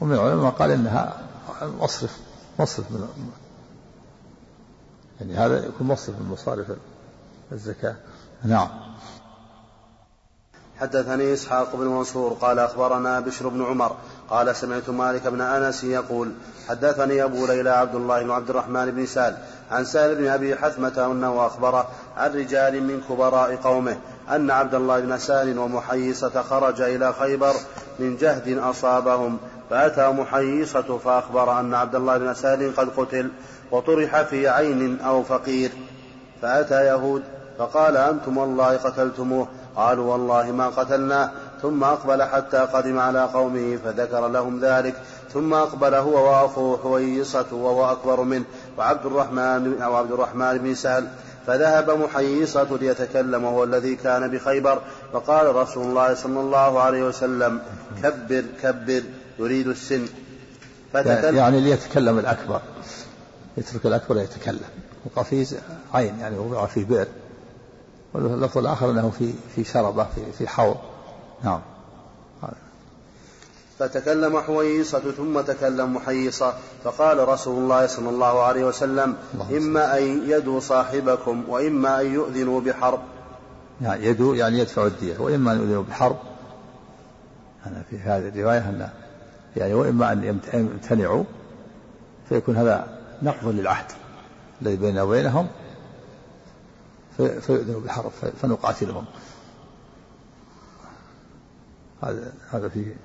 ومن 0.00 0.14
العلماء 0.14 0.50
قال 0.50 0.70
إنها 0.70 1.31
مصرف 1.62 2.18
مصرف 2.58 2.90
من 2.90 3.08
يعني 5.20 5.34
هذا 5.34 5.66
يكون 5.66 5.86
مصرف 5.86 6.16
من 6.20 6.28
مصارف 6.28 6.66
الزكاة. 7.52 7.96
نعم. 8.44 8.68
حدثني 10.80 11.32
إسحاق 11.32 11.76
بن 11.76 11.86
منصور 11.86 12.32
قال 12.32 12.58
أخبرنا 12.58 13.20
بشر 13.20 13.48
بن 13.48 13.64
عمر 13.64 13.96
قال 14.30 14.56
سمعت 14.56 14.90
مالك 14.90 15.28
بن 15.28 15.40
أنس 15.40 15.84
يقول 15.84 16.32
حدثني 16.68 17.24
أبو 17.24 17.46
ليلى 17.46 17.70
عبد 17.70 17.94
الله 17.94 18.22
بن 18.22 18.30
عبد 18.30 18.50
الرحمن 18.50 18.90
بن 18.90 19.06
سال 19.06 19.36
عن 19.70 19.84
سال 19.84 20.14
بن 20.14 20.26
أبي 20.26 20.56
حثمة 20.56 21.06
أنه 21.12 21.46
اخبره 21.46 21.88
عن 22.16 22.30
رجال 22.32 22.82
من 22.82 23.00
كبراء 23.08 23.56
قومه 23.56 23.98
أن 24.30 24.50
عبد 24.50 24.74
الله 24.74 25.00
بن 25.00 25.18
سال 25.18 25.58
ومحيصة 25.58 26.42
خرج 26.42 26.80
إلى 26.80 27.12
خيبر 27.12 27.54
من 27.98 28.16
جهد 28.16 28.58
أصابهم 28.58 29.38
فأتى 29.70 30.08
محيصة 30.08 30.98
فأخبر 30.98 31.60
أن 31.60 31.74
عبد 31.74 31.94
الله 31.94 32.18
بن 32.18 32.34
سهل 32.34 32.72
قد 32.76 32.88
قتل 32.96 33.30
وطرح 33.70 34.22
في 34.22 34.48
عين 34.48 35.00
أو 35.00 35.22
فقير. 35.22 35.70
فأتى 36.42 36.86
يهود 36.86 37.22
فقال 37.58 37.96
أنتم 37.96 38.38
والله 38.38 38.76
قتلتموه؟ 38.76 39.46
قالوا 39.76 40.12
والله 40.12 40.52
ما 40.52 40.68
قتلنا. 40.68 41.32
ثم 41.62 41.84
أقبل 41.84 42.22
حتى 42.22 42.58
قدم 42.58 42.98
على 42.98 43.24
قومه 43.24 43.78
فذكر 43.84 44.28
لهم 44.28 44.60
ذلك. 44.60 44.94
ثم 45.32 45.54
أقبل 45.54 45.94
هو 45.94 46.30
وأخوه 46.30 46.78
حويصة 46.82 47.46
وهو 47.52 47.92
أكبر 47.92 48.20
منه 48.20 48.44
وعبد 48.78 49.06
الرحمن 49.06 49.82
أو 49.82 49.96
عبد 49.96 50.12
الرحمن 50.12 50.58
بن 50.58 50.74
سهل 50.74 51.08
فذهب 51.46 51.90
محيصة 51.90 52.78
ليتكلم 52.80 53.44
وهو 53.44 53.64
الذي 53.64 53.96
كان 53.96 54.30
بخيبر. 54.30 54.82
فقال 55.12 55.56
رسول 55.56 55.86
الله 55.86 56.14
صلى 56.14 56.40
الله 56.40 56.80
عليه 56.80 57.02
وسلم 57.02 57.60
كبر 58.02 58.44
كبر 58.62 59.02
يريد 59.38 59.68
السن. 59.68 60.06
فتكلم. 60.92 61.36
يعني 61.36 61.60
ليتكلم 61.60 62.18
الأكبر. 62.18 62.60
يترك 63.56 63.86
الأكبر 63.86 64.16
يتكلم. 64.16 64.70
وقفيز 65.04 65.56
عين 65.94 66.18
يعني 66.20 66.38
وضع 66.38 66.66
في 66.66 66.84
بئر. 66.84 67.06
واللفظ 68.14 68.58
الآخر 68.58 68.90
أنه 68.90 69.12
في 69.18 69.32
في 69.56 69.64
شربة 69.64 70.04
في 70.04 70.32
في 70.38 70.48
حوض. 70.48 70.76
نعم. 71.44 71.60
فتكلم 73.82 74.40
حويصة 74.40 74.98
ثم 74.98 75.40
تكلم 75.40 75.94
محيصة. 75.94 76.54
فقال 76.84 77.28
رسول 77.28 77.62
الله 77.62 77.86
صلى 77.86 78.08
الله 78.08 78.42
عليه 78.42 78.64
وسلم 78.64 79.16
إما 79.50 79.98
أن 79.98 80.30
يدوا 80.30 80.60
صاحبكم 80.60 81.44
وإما 81.48 82.00
أن 82.00 82.14
يؤذنوا 82.14 82.60
بحرب. 82.60 83.00
يعني 83.80 84.06
يدوا 84.06 84.36
يعني 84.36 84.58
يدفعوا 84.58 84.86
الدية 84.86 85.18
وإما 85.18 85.52
أن 85.52 85.58
يؤذنوا 85.58 85.82
بحرب. 85.82 86.16
أنا 87.66 87.82
في 87.90 87.98
هذه 87.98 88.28
الرواية 88.28 88.58
أن 88.58 88.88
يعني 89.56 89.74
وإما 89.74 90.12
أن 90.12 90.40
يمتنعوا 90.52 91.24
فيكون 92.28 92.56
هذا 92.56 92.98
نقض 93.22 93.48
للعهد 93.48 93.86
الذي 94.62 94.76
بيننا 94.76 95.02
وبينهم 95.02 95.48
فيؤذنوا 97.16 97.80
بالحرب 97.80 98.10
فنقاتلهم. 98.42 99.04
هذا 102.02 102.32
هذا 102.50 102.68
فيه 102.68 102.96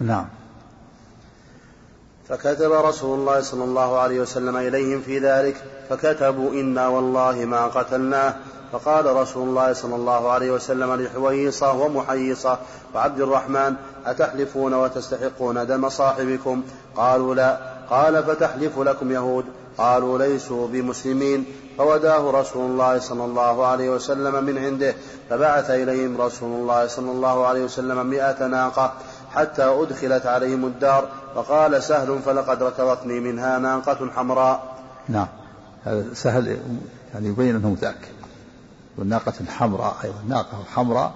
نعم. 0.00 0.26
فكتب 2.28 2.72
رسول 2.72 3.18
الله 3.18 3.40
صلى 3.40 3.64
الله 3.64 3.98
عليه 3.98 4.20
وسلم 4.20 4.56
إليهم 4.56 5.00
في 5.00 5.18
ذلك 5.18 5.64
فكتبوا 5.88 6.50
إنا 6.50 6.88
والله 6.88 7.44
ما 7.44 7.66
قتلناه. 7.66 8.34
فقال 8.72 9.06
رسول 9.06 9.48
الله 9.48 9.72
صلى 9.72 9.94
الله 9.94 10.30
عليه 10.30 10.50
وسلم 10.50 10.94
لحويصة 10.94 11.72
ومحيصة 11.72 12.58
وعبد 12.94 13.20
الرحمن 13.20 13.74
أتحلفون 14.06 14.74
وتستحقون 14.74 15.66
دم 15.66 15.88
صاحبكم؟ 15.88 16.62
قالوا 16.96 17.34
لا. 17.34 17.60
قال 17.90 18.24
فتحلف 18.24 18.78
لكم 18.78 19.12
يهود؟ 19.12 19.44
قالوا 19.78 20.18
ليسوا 20.18 20.68
بمسلمين. 20.68 21.44
فوداه 21.80 22.30
رسول 22.30 22.70
الله 22.70 22.98
صلى 22.98 23.24
الله 23.24 23.66
عليه 23.66 23.90
وسلم 23.90 24.44
من 24.44 24.58
عنده 24.58 24.94
فبعث 25.30 25.70
إليهم 25.70 26.20
رسول 26.20 26.60
الله 26.60 26.86
صلى 26.86 27.10
الله 27.10 27.46
عليه 27.46 27.64
وسلم 27.64 28.06
مئة 28.06 28.46
ناقة 28.46 28.92
حتى 29.30 29.64
أدخلت 29.64 30.26
عليهم 30.26 30.66
الدار 30.66 31.08
فقال 31.34 31.82
سهل 31.82 32.18
فلقد 32.24 32.62
ركضتني 32.62 33.20
منها 33.20 33.58
ناقة 33.58 34.10
حمراء. 34.10 34.76
نعم. 35.08 35.26
هذا 35.84 36.04
سهل 36.14 36.58
يعني 37.14 37.28
يبين 37.28 37.56
أنه 37.56 37.68
متأكد 37.68 38.14
والناقة 38.98 39.32
حمراء 39.48 39.96
أيضا 40.04 40.18
ناقة 40.28 40.64
حمراء 40.74 41.12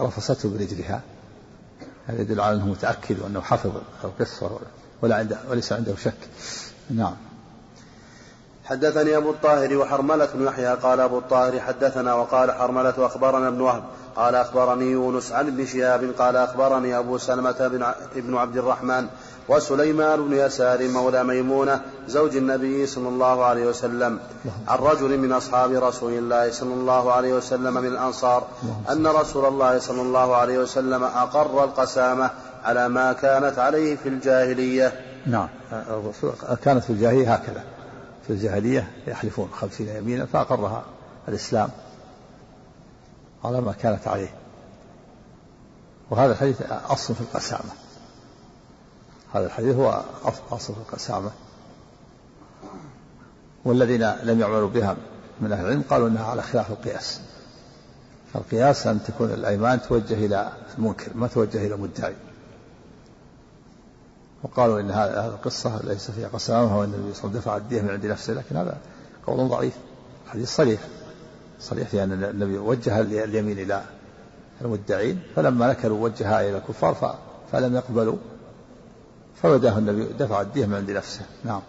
رفسته 0.00 0.50
برجلها. 0.50 1.00
هذا 2.06 2.20
يدل 2.20 2.40
على 2.40 2.56
أنه 2.56 2.66
متأكد 2.66 3.20
وأنه 3.20 3.40
حفظ 3.40 3.72
القصة 4.04 4.58
ولا 5.02 5.16
عنده 5.16 5.38
وليس 5.50 5.72
عنده 5.72 5.94
شك. 6.04 6.28
نعم. 6.90 7.14
حدثني 8.64 9.16
أبو 9.16 9.30
الطاهر 9.30 9.76
وحرملة 9.76 10.28
بن 10.34 10.46
يحيى 10.46 10.74
قال 10.74 11.00
أبو 11.00 11.18
الطاهر 11.18 11.60
حدثنا 11.60 12.14
وقال 12.14 12.52
حرملة 12.52 12.94
أخبرنا 12.98 13.48
ابن 13.48 13.60
وهب 13.60 13.82
قال 14.16 14.34
أخبرني 14.34 14.90
يونس 14.90 15.32
عن 15.32 15.46
ابن 15.46 15.66
شهاب 15.66 16.10
قال 16.18 16.36
أخبرني 16.36 16.98
أبو 16.98 17.18
سلمة 17.18 17.92
بن 18.16 18.36
عبد 18.36 18.56
الرحمن 18.56 19.06
وسليمان 19.48 20.28
بن 20.28 20.36
يسار 20.36 20.88
مولى 20.88 21.24
ميمونة 21.24 21.80
زوج 22.08 22.36
النبي 22.36 22.86
صلى 22.86 23.08
الله 23.08 23.44
عليه 23.44 23.66
وسلم. 23.66 24.18
عن 24.68 24.78
رجل 24.78 25.18
من 25.18 25.32
أصحاب 25.32 25.72
رسول 25.72 26.12
الله 26.12 26.50
صلى 26.50 26.74
الله 26.74 27.12
عليه 27.12 27.34
وسلم 27.34 27.74
من 27.74 27.86
الأنصار 27.86 28.46
أن 28.90 29.06
رسول 29.06 29.44
الله 29.44 29.78
صلى 29.78 30.02
الله 30.02 30.36
عليه 30.36 30.58
وسلم 30.58 31.04
أقر 31.04 31.64
القسامة 31.64 32.30
على 32.64 32.88
ما 32.88 33.12
كانت 33.12 33.58
عليه 33.58 33.96
في 33.96 34.08
الجاهلية. 34.08 34.92
نعم. 35.26 35.48
كانت 36.64 36.84
في 36.84 36.90
الجاهلية 36.90 37.34
هكذا. 37.34 37.62
في 38.26 38.30
الجاهلية 38.30 38.90
يحلفون 39.06 39.48
خمسين 39.52 39.88
يمينا 39.88 40.26
فأقرها 40.26 40.84
الإسلام 41.28 41.68
على 43.44 43.60
ما 43.60 43.72
كانت 43.72 44.08
عليه. 44.08 44.34
وهذا 46.10 46.32
الحديث 46.32 46.62
أصل 46.70 47.14
في 47.14 47.20
القسامة. 47.20 47.70
هذا 49.34 49.46
الحديث 49.46 49.76
هو 49.76 50.02
أصل 50.50 50.74
في 50.74 50.80
القسامة. 50.80 51.30
والذين 53.64 54.10
لم 54.22 54.40
يعملوا 54.40 54.68
بها 54.68 54.96
من 55.40 55.52
أهل 55.52 55.64
العلم 55.64 55.82
قالوا 55.90 56.08
أنها 56.08 56.24
على 56.24 56.42
خلاف 56.42 56.70
القياس. 56.70 57.20
فالقياس 58.32 58.86
أن 58.86 59.02
تكون 59.04 59.30
الأيمان 59.30 59.82
توجه 59.82 60.14
إلى 60.14 60.52
المنكر 60.78 61.16
ما 61.16 61.26
توجه 61.26 61.66
إلى 61.66 61.74
المدعي. 61.74 62.14
وقالوا 64.44 64.80
إن 64.80 64.90
هذه 64.90 65.26
القصة 65.26 65.80
ليس 65.84 66.10
فيها 66.10 66.28
قسامه 66.28 66.78
وان 66.78 66.94
النبي 66.94 67.14
صلى 67.14 67.24
الله 67.24 67.30
عليه 67.30 67.38
وسلم 67.38 67.40
دفع 67.40 67.56
الديه 67.56 67.82
من 67.82 67.90
عند 67.90 68.06
نفسه 68.06 68.32
لكن 68.32 68.56
هذا 68.56 68.76
قول 69.26 69.48
ضعيف. 69.48 69.74
حديث 70.26 70.56
صريح. 70.56 70.80
صريح 71.60 71.88
في 71.88 72.04
ان 72.04 72.12
النبي 72.12 72.58
وجه 72.58 73.00
اليمين 73.00 73.58
إلى 73.58 73.82
المدعين 74.60 75.22
فلما 75.36 75.68
نكلوا 75.68 76.04
وجهها 76.04 76.40
إلى 76.40 76.58
الكفار 76.58 77.16
فلم 77.52 77.74
يقبلوا 77.76 78.16
فوداه 79.42 79.78
النبي 79.78 80.04
دفع 80.04 80.40
الديه 80.40 80.66
من 80.66 80.74
عند 80.74 80.90
نفسه. 80.90 81.22
نعم. 81.44 81.60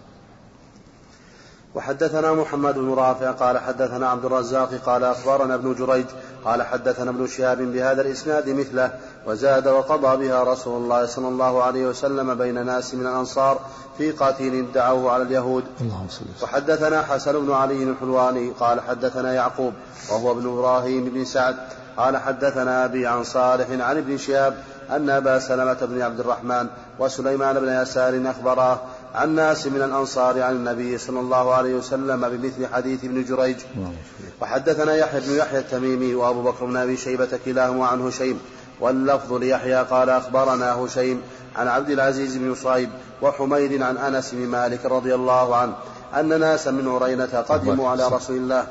وحدثنا 1.76 2.34
محمد 2.34 2.76
بن 2.76 2.94
رافع 2.94 3.32
قال 3.32 3.58
حدثنا 3.58 4.10
عبد 4.10 4.26
الرزاق 4.26 4.74
قال 4.74 5.04
أخبرنا 5.04 5.56
ابن 5.56 5.74
جريج 5.74 6.06
قال 6.46 6.64
حدثنا 6.64 7.10
ابن 7.10 7.28
شهاب 7.28 7.62
بهذا 7.62 8.02
الإسناد 8.02 8.50
مثله 8.50 9.00
وزاد 9.28 9.68
وقضى 9.68 10.28
بها 10.28 10.44
رسول 10.44 10.82
الله 10.82 11.06
صلى 11.06 11.28
الله 11.28 11.64
عليه 11.64 11.88
وسلم 11.88 12.36
بين 12.36 12.66
ناس 12.66 12.94
من 12.94 13.08
الأنصار 13.08 13.60
في 13.98 14.12
قاتل 14.12 14.66
دعوه 14.74 15.12
على 15.12 15.24
اليهود. 15.24 15.64
اللهم 15.82 16.08
وحدثنا 16.44 17.02
حسن 17.02 17.46
بن 17.46 17.52
علي 17.52 17.84
الحلواني 17.84 18.52
قال 18.60 18.82
حدثنا 18.82 19.34
يعقوب 19.34 19.74
وهو 20.12 20.32
ابن 20.32 20.48
إبراهيم 20.48 21.06
بن 21.06 21.26
سعد 21.26 21.56
قال 21.98 22.18
حدثنا 22.18 22.86
أبي 22.86 23.08
عن 23.08 23.24
صالح 23.24 23.68
عن 23.70 23.98
ابن 23.98 24.18
شهاب 24.18 24.58
أن 24.90 25.10
أبا 25.10 25.40
سلمة 25.40 25.78
بن 25.82 26.02
عبد 26.02 26.20
الرحمن 26.20 26.68
وسليمان 27.00 27.60
بن 27.60 27.82
يسار 27.82 28.22
اخبراه 28.26 28.80
عن 29.16 29.36
ناس 29.36 29.68
من 29.68 29.82
الأنصار 29.82 30.42
عن 30.42 30.56
النبي 30.56 30.98
صلى 30.98 31.20
الله 31.20 31.54
عليه 31.54 31.76
وسلم 31.76 32.30
بمثل 32.30 32.68
حديث 32.74 33.04
ابن 33.04 33.24
جريج. 33.24 33.58
وحدثنا 34.42 34.96
يحيى 34.96 35.20
بن 35.20 35.36
يحيى 35.36 35.60
التميمي 35.60 36.16
وأبو 36.16 36.42
بكر 36.42 36.66
بن 36.66 36.78
أبي 36.78 36.98
شيبة 36.98 37.40
كلاهما 37.46 37.88
عن 37.88 38.08
هشيم 38.08 38.40
واللفظ 38.80 39.34
ليحيى 39.34 39.84
قال 39.84 40.10
أخبرنا 40.10 40.74
هشيم 40.74 41.22
عن 41.56 41.68
عبد 41.68 41.90
العزيز 41.90 42.38
بن 42.38 42.56
صهيب 42.56 42.90
وحميد 43.22 43.82
عن 43.82 43.98
أنس 43.98 44.34
بن 44.34 44.48
مالك 44.48 44.86
رضي 44.86 45.16
الله 45.16 45.56
عنه 45.56 45.76
أن 46.16 46.40
ناسا 46.40 46.72
من 46.72 46.88
عرينة 46.88 47.26
قدموا 47.50 47.90
على 47.90 48.08
رسول 48.08 48.38
الله. 48.38 48.68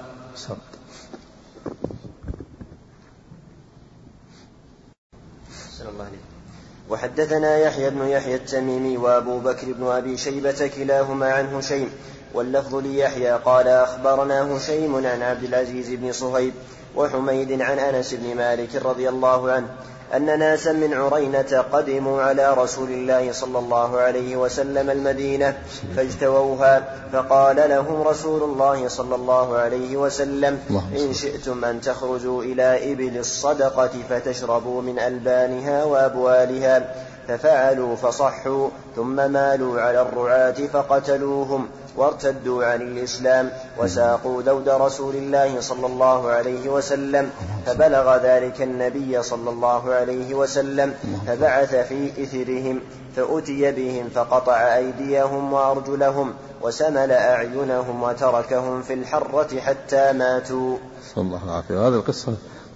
وحدثنا 6.89 7.59
يحيى 7.59 7.91
بن 7.91 8.09
يحيى 8.09 8.35
التميمي 8.35 8.97
وأبو 8.97 9.39
بكر 9.39 9.73
بن 9.73 9.87
أبي 9.87 10.17
شيبة 10.17 10.71
كلاهما 10.77 11.33
عن 11.33 11.55
هشيم. 11.55 11.91
واللفظ 12.35 12.75
ليحيى 12.75 13.33
قال 13.33 13.69
أخبرنا 13.69 14.57
هشيم 14.57 15.07
عن 15.07 15.23
عبد 15.23 15.45
العزيز 15.45 15.91
بن 15.91 16.13
صهيب 16.13 16.55
وحميد 16.97 17.63
عن 17.63 17.79
أنس 17.79 18.15
بن 18.15 18.37
مالك 18.37 18.77
رضي 18.77 19.09
الله 19.09 19.53
عنه 19.53 19.69
أن 20.17 20.39
ناسا 20.39 20.73
من 20.73 20.95
عرينة 20.95 21.65
قدموا 21.73 22.23
على 22.23 22.55
رسول 22.55 22.91
الله 22.91 23.33
صلى 23.33 23.59
الله 23.59 23.99
عليه 23.99 24.37
وسلم 24.37 24.91
المدينة 24.91 25.57
فاجتووها 25.97 26.85
فقال 27.13 27.57
لهم 27.57 28.03
رسول 28.03 28.43
الله 28.43 28.89
صلى 28.89 29.15
الله 29.15 29.57
عليه 29.57 29.97
وسلم 29.97 30.59
إن 30.97 31.13
شئتم 31.13 31.65
أن 31.65 31.81
تخرجوا 31.81 32.43
إلى 32.43 32.93
إبل 32.93 33.19
الصدقة 33.19 33.91
فتشربوا 34.11 34.83
من 34.83 34.99
ألبانها 34.99 35.85
وأبوالها 35.85 36.95
ففعلوا 37.29 37.97
فصحوا 37.97 38.69
ثم 38.97 39.17
مالوا 39.33 39.81
على 39.81 40.03
الرعاة 40.03 40.51
فقتلوهم 40.73 41.69
وارتدوا 41.97 42.65
عن 42.65 42.83
الإسلام 42.83 43.51
وساقوا 43.79 44.43
دود 44.43 44.69
رسول 44.69 45.15
الله 45.15 45.61
صلى 45.61 45.87
الله 45.87 46.31
عليه 46.31 46.69
وسلم. 46.69 47.31
فبلغ 47.67 48.17
ذلك 48.17 48.63
النبي 48.63 49.23
صلى 49.23 49.51
الله 49.51 49.93
عليه 49.93 50.04
وسلم 50.11 50.95
فبعث 51.27 51.75
في 51.75 52.23
إثرهم 52.23 52.81
فأتي 53.17 53.73
بهم 53.73 54.09
فقطع 54.09 54.77
أيديهم 54.77 55.53
وأرجلهم 55.53 56.35
وسمل 56.63 57.13
أعينهم 57.13 58.03
وتركهم 58.03 58.83
في 58.83 58.95
الحرة 58.95 59.61
حتى 59.61 60.13
ماتوا. 60.13 60.77
صلى 61.15 61.25
الله 61.25 61.53
عليه 61.53 61.81
وهذه 61.81 61.95
القصة 61.95 62.35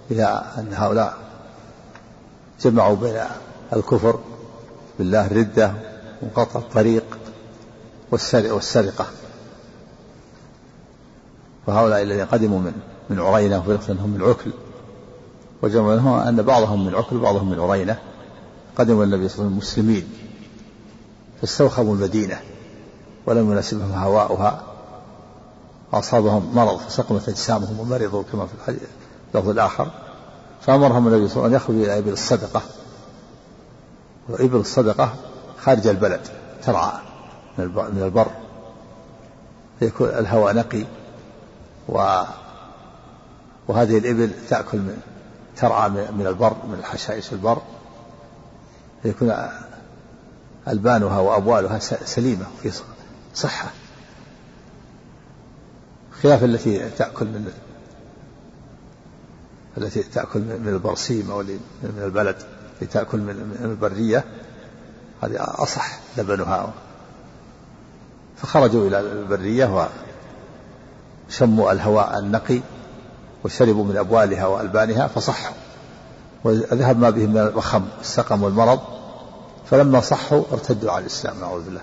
فيها 0.09 0.55
أن 0.59 0.73
هؤلاء 0.73 1.13
جمعوا 2.61 2.95
بين 2.95 3.21
الكفر 3.73 4.19
بالله 4.99 5.27
الردة 5.27 5.73
وقطع 6.21 6.59
الطريق 6.59 7.17
والسرقة. 8.11 9.05
وهؤلاء 11.67 12.01
الذين 12.01 12.25
قدموا 12.25 12.59
من 12.59 12.73
من 13.09 13.19
عرينة 13.19 13.59
وفرقة 13.59 13.91
أنهم 13.91 14.09
من 14.09 14.21
عكل 14.21 14.51
وجمع 15.61 15.87
منهم 15.87 16.19
أن 16.19 16.41
بعضهم 16.41 16.85
من 16.85 16.95
عكل 16.95 17.15
وبعضهم 17.15 17.49
من 17.49 17.59
عرينة 17.59 17.99
قدموا 18.75 19.03
النبي 19.03 19.29
صلى 19.29 19.35
الله 19.35 19.45
عليه 19.45 19.57
وسلم 19.57 19.57
مسلمين 19.57 20.09
فاستوخموا 21.41 21.95
المدينة 21.95 22.39
ولم 23.25 23.51
يناسبهم 23.51 23.91
هواؤها 23.91 24.61
وأصابهم 25.91 26.55
مرض 26.55 26.77
فسقمت 26.77 27.29
أجسامهم 27.29 27.79
ومرضوا 27.79 28.23
كما 28.31 28.45
في 28.45 28.53
الحديث 28.53 28.89
اللفظ 29.35 29.49
الآخر. 29.49 29.91
فأمرهم 30.61 31.07
النبي 31.07 31.27
صلى 31.27 31.35
الله 31.35 31.45
عليه 31.45 31.45
وسلم 31.45 31.45
أن 31.45 31.53
يخرجوا 31.53 31.83
إلى 31.83 31.97
إبل 31.97 32.11
الصدقة. 32.11 32.61
وإبل 34.29 34.57
الصدقة 34.57 35.13
خارج 35.59 35.87
البلد 35.87 36.21
ترعى 36.63 36.91
من 37.57 38.01
البر. 38.03 38.27
يكون 39.81 40.09
الهواء 40.09 40.55
نقي 40.55 40.85
و 41.89 42.23
وهذه 43.67 43.97
الإبل 43.97 44.31
تأكل 44.49 44.77
من 44.77 44.97
ترعى 45.59 45.89
من 45.89 46.25
البر 46.27 46.55
من 46.67 46.73
الحشائش 46.79 47.33
البر. 47.33 47.61
يكون 49.05 49.35
ألبانها 50.67 51.19
وأبوالها 51.19 51.79
سليمة 51.79 52.45
في 52.63 52.71
صحة. 53.35 53.69
خلاف 56.21 56.43
التي 56.43 56.89
تأكل 56.89 57.25
من 57.25 57.51
التي 59.77 60.03
تأكل 60.03 60.39
من 60.39 60.67
البرسيم 60.67 61.31
أو 61.31 61.43
من 61.83 62.01
البلد 62.03 62.35
التي 62.73 62.93
تأكل 62.93 63.17
من 63.17 63.57
البرية 63.61 64.25
هذه 65.21 65.35
أصح 65.39 65.99
لبنها. 66.17 66.73
فخرجوا 68.37 68.87
إلى 68.87 68.99
البرية 68.99 69.89
وشموا 71.29 71.71
الهواء 71.71 72.19
النقي. 72.19 72.59
وشربوا 73.43 73.83
من 73.83 73.97
أبوالها 73.97 74.47
وألبانها 74.47 75.07
فصحوا 75.07 75.55
وذهب 76.43 76.99
ما 76.99 77.09
بهم 77.09 77.29
من 77.29 77.37
الوخم 77.37 77.85
السقم 78.01 78.43
والمرض 78.43 78.79
فلما 79.69 80.01
صحوا 80.01 80.43
ارتدوا 80.51 80.91
على 80.91 81.01
الإسلام 81.01 81.39
نعوذ 81.39 81.63
بالله. 81.63 81.81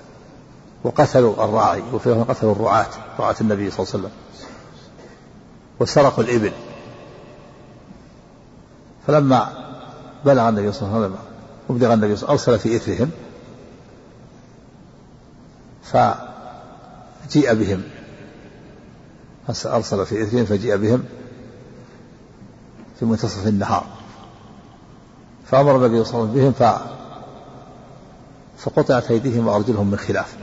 وقتلوا 0.85 1.45
الراعي 1.45 1.83
وفيهم 1.93 2.25
قتلوا 2.25 2.53
الرعاة 2.53 2.87
رعاة 3.21 3.35
النبي 3.41 3.71
صلى 3.71 3.79
الله 3.79 3.93
عليه 3.95 3.99
وسلم. 3.99 4.11
وسرقوا 5.81 6.25
الإبل. 6.25 6.53
فلما 9.07 9.53
بلغ 10.25 10.49
النبي 10.49 10.73
صلى 10.73 10.89
الله 10.89 10.97
عليه 10.97 11.07
وسلم 11.07 11.19
وبلغ 11.69 11.95
النبي 11.95 12.17
صلى 12.17 12.29
الله 12.29 12.41
عليه 12.41 12.43
وسلم 12.43 12.55
أرسل 12.55 12.59
في 12.59 12.77
إثرهم 12.77 13.11
فجيء 15.83 17.55
بهم 17.55 17.83
أرسل 19.67 20.07
في 20.07 20.23
إثرهم 20.23 20.45
فجيء 20.45 20.77
بهم 20.77 21.05
في 22.99 23.05
منتصف 23.05 23.47
النهار. 23.47 23.87
فأمر 25.47 25.77
النبي 25.77 26.05
صلى 26.05 26.21
الله 26.21 26.31
عليه 26.31 26.49
وسلم 26.49 26.51
بهم 26.59 26.81
فقطعت 28.59 29.11
أيديهم 29.11 29.47
وأرجلهم 29.47 29.91
من 29.91 29.99
خلاف. 29.99 30.37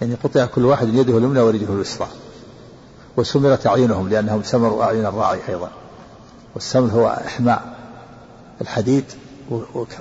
يعني 0.00 0.14
قطع 0.14 0.46
كل 0.46 0.64
واحد 0.64 0.94
يده 0.94 1.18
اليمنى 1.18 1.40
ورجله 1.40 1.74
اليسرى. 1.74 2.08
وسمرت 3.16 3.66
أعينهم 3.66 4.08
لأنهم 4.08 4.42
سمروا 4.42 4.84
أعين 4.84 5.06
الراعي 5.06 5.40
أيضا. 5.48 5.70
والسمر 6.54 6.90
هو 6.90 7.22
إحماء 7.26 7.78
الحديد 8.60 9.04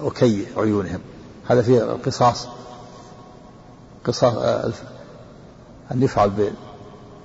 وكي 0.01 0.45
عيونهم. 0.57 0.99
هذا 1.47 1.61
فيه 1.61 1.77
القصاص 1.83 2.47
قصاص 4.05 4.33
آه، 4.33 4.71
أن 5.91 6.03
يفعل 6.03 6.51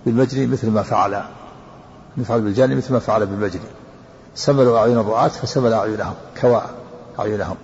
بالمجري 0.07 0.47
مثل 0.47 0.71
ما 0.71 0.83
فعل 0.83 1.15
أن 1.15 1.25
يفعل 2.17 2.41
بالجاني 2.41 2.75
مثل 2.75 2.93
ما 2.93 2.99
فعل 2.99 3.27
بالمجري. 3.27 3.61
سملوا 4.35 4.79
أعين 4.79 4.99
الرعاة 4.99 5.29
فسمل 5.29 5.73
أعينهم 5.73 6.15
كوى 6.41 6.63
أعينهم. 7.19 7.57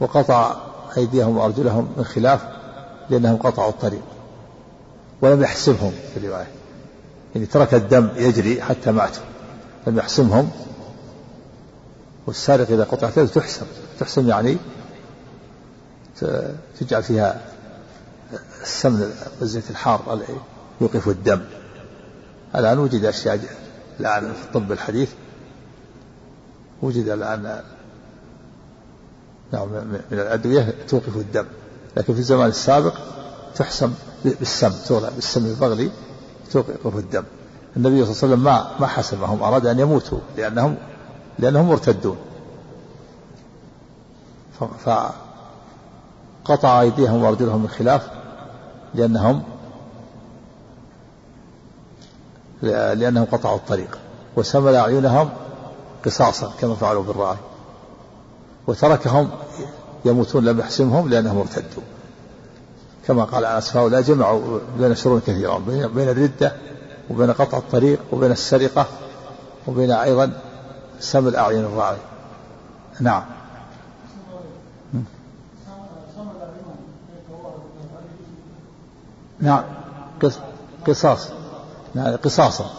وقطع 0.00 0.56
أيديهم 0.96 1.36
وأرجلهم 1.36 1.92
من 1.96 2.04
خلاف 2.04 2.40
لأنهم 3.10 3.36
قطعوا 3.36 3.70
الطريق. 3.70 4.02
ولم 5.20 5.42
يحسبهم 5.42 5.92
في 6.14 6.16
الرواية. 6.16 6.50
يعني 7.34 7.46
ترك 7.46 7.74
الدم 7.74 8.08
يجري 8.16 8.62
حتى 8.62 8.92
ماتوا 8.92 9.22
لم 9.86 9.98
يحسمهم 9.98 10.50
والسارق 12.26 12.70
إذا 12.70 12.84
قطعت 12.84 13.16
يده 13.16 13.26
تحسم 13.26 13.66
تحسم 14.00 14.28
يعني 14.28 14.56
تجعل 16.80 17.02
فيها 17.02 17.40
السمن 18.62 19.12
الزيت 19.42 19.70
الحار 19.70 20.20
يوقف 20.80 21.08
الدم. 21.08 21.40
الآن 22.54 22.78
وجد 22.78 23.04
أشياء 23.04 23.40
الآن 24.00 24.32
في 24.32 24.44
الطب 24.44 24.72
الحديث. 24.72 25.12
وجد 26.82 27.08
الآن 27.08 27.62
نعم 29.52 29.68
من 29.68 30.00
الأدوية 30.12 30.74
توقف 30.88 31.16
الدم. 31.16 31.46
لكن 31.96 32.14
في 32.14 32.20
الزمان 32.20 32.48
السابق 32.48 32.94
تحسم 33.54 33.94
بالسم 34.24 34.72
تولى 34.88 35.10
بالسم 35.14 35.46
البغلي 35.46 35.90
توقف 36.52 36.96
الدم. 36.96 37.24
النبي 37.76 38.04
صلى 38.04 38.12
الله 38.12 38.22
عليه 38.22 38.34
وسلم 38.34 38.44
ما 38.44 38.70
ما 38.80 38.86
حسبهم 38.86 39.42
أراد 39.42 39.66
أن 39.66 39.78
يموتوا 39.78 40.18
لأنهم 40.36 40.76
لأنهم 41.38 41.68
مرتدون. 41.68 42.16
فقطع 46.44 46.80
أيديهم 46.80 47.22
وأرجلهم 47.22 47.62
من 47.62 47.68
خلاف 47.68 48.10
لأنهم 48.94 49.42
لأنهم 52.62 53.24
قطعوا 53.24 53.56
الطريق 53.56 53.98
وسمل 54.36 54.74
أعينهم 54.74 55.30
قصاصا 56.04 56.52
كما 56.60 56.74
فعلوا 56.74 57.02
بالراعي 57.02 57.36
وتركهم 58.66 59.30
يموتون 60.04 60.44
لم 60.44 60.60
يحسمهم 60.60 61.08
لأنهم 61.08 61.38
ارتدوا 61.38 61.82
كما 63.06 63.24
قال 63.24 63.44
أنس 63.44 63.76
هؤلاء 63.76 64.00
جمعوا 64.00 64.58
بين 64.78 64.94
شرور 64.94 65.20
كثيرة 65.26 65.58
بين 65.94 66.08
الردة 66.08 66.52
وبين 67.10 67.32
قطع 67.32 67.58
الطريق 67.58 67.98
وبين 68.12 68.32
السرقة 68.32 68.86
وبين 69.66 69.90
أيضا 69.90 70.32
سمل 71.00 71.36
أعين 71.36 71.64
الراعي 71.64 71.96
نعم. 73.00 73.22
نعم. 79.40 79.64
قصاص. 80.86 81.39
قصاصا 81.96 82.70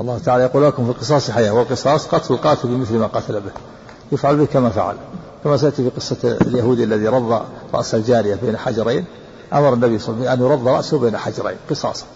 الله 0.00 0.18
تعالى 0.18 0.42
يقول 0.42 0.64
لكم 0.64 0.84
في 0.84 0.90
القصاص 0.90 1.30
حياة 1.30 1.50
والقصاص 1.50 2.06
قتل 2.06 2.34
القاتل 2.34 2.68
بمثل 2.68 2.98
ما 2.98 3.06
قتل 3.06 3.40
به. 3.40 3.50
يفعل 4.12 4.36
به 4.36 4.44
كما 4.44 4.70
فعل. 4.70 4.96
كما 5.44 5.56
سيأتي 5.56 5.82
في 5.82 5.88
قصة 5.88 6.16
اليهودي 6.24 6.84
الذي 6.84 7.08
رض 7.08 7.42
رأس 7.74 7.94
الجارية 7.94 8.34
بين 8.34 8.56
حجرين. 8.56 9.04
أمر 9.52 9.72
النبي 9.72 9.98
صلى 9.98 10.14
الله 10.14 10.30
عليه 10.30 10.42
وسلم 10.42 10.46
أن 10.46 10.52
يرض 10.52 10.68
رأسه 10.68 10.98
بين 10.98 11.16
حجرين 11.16 11.56
قصاصا. 11.70 12.06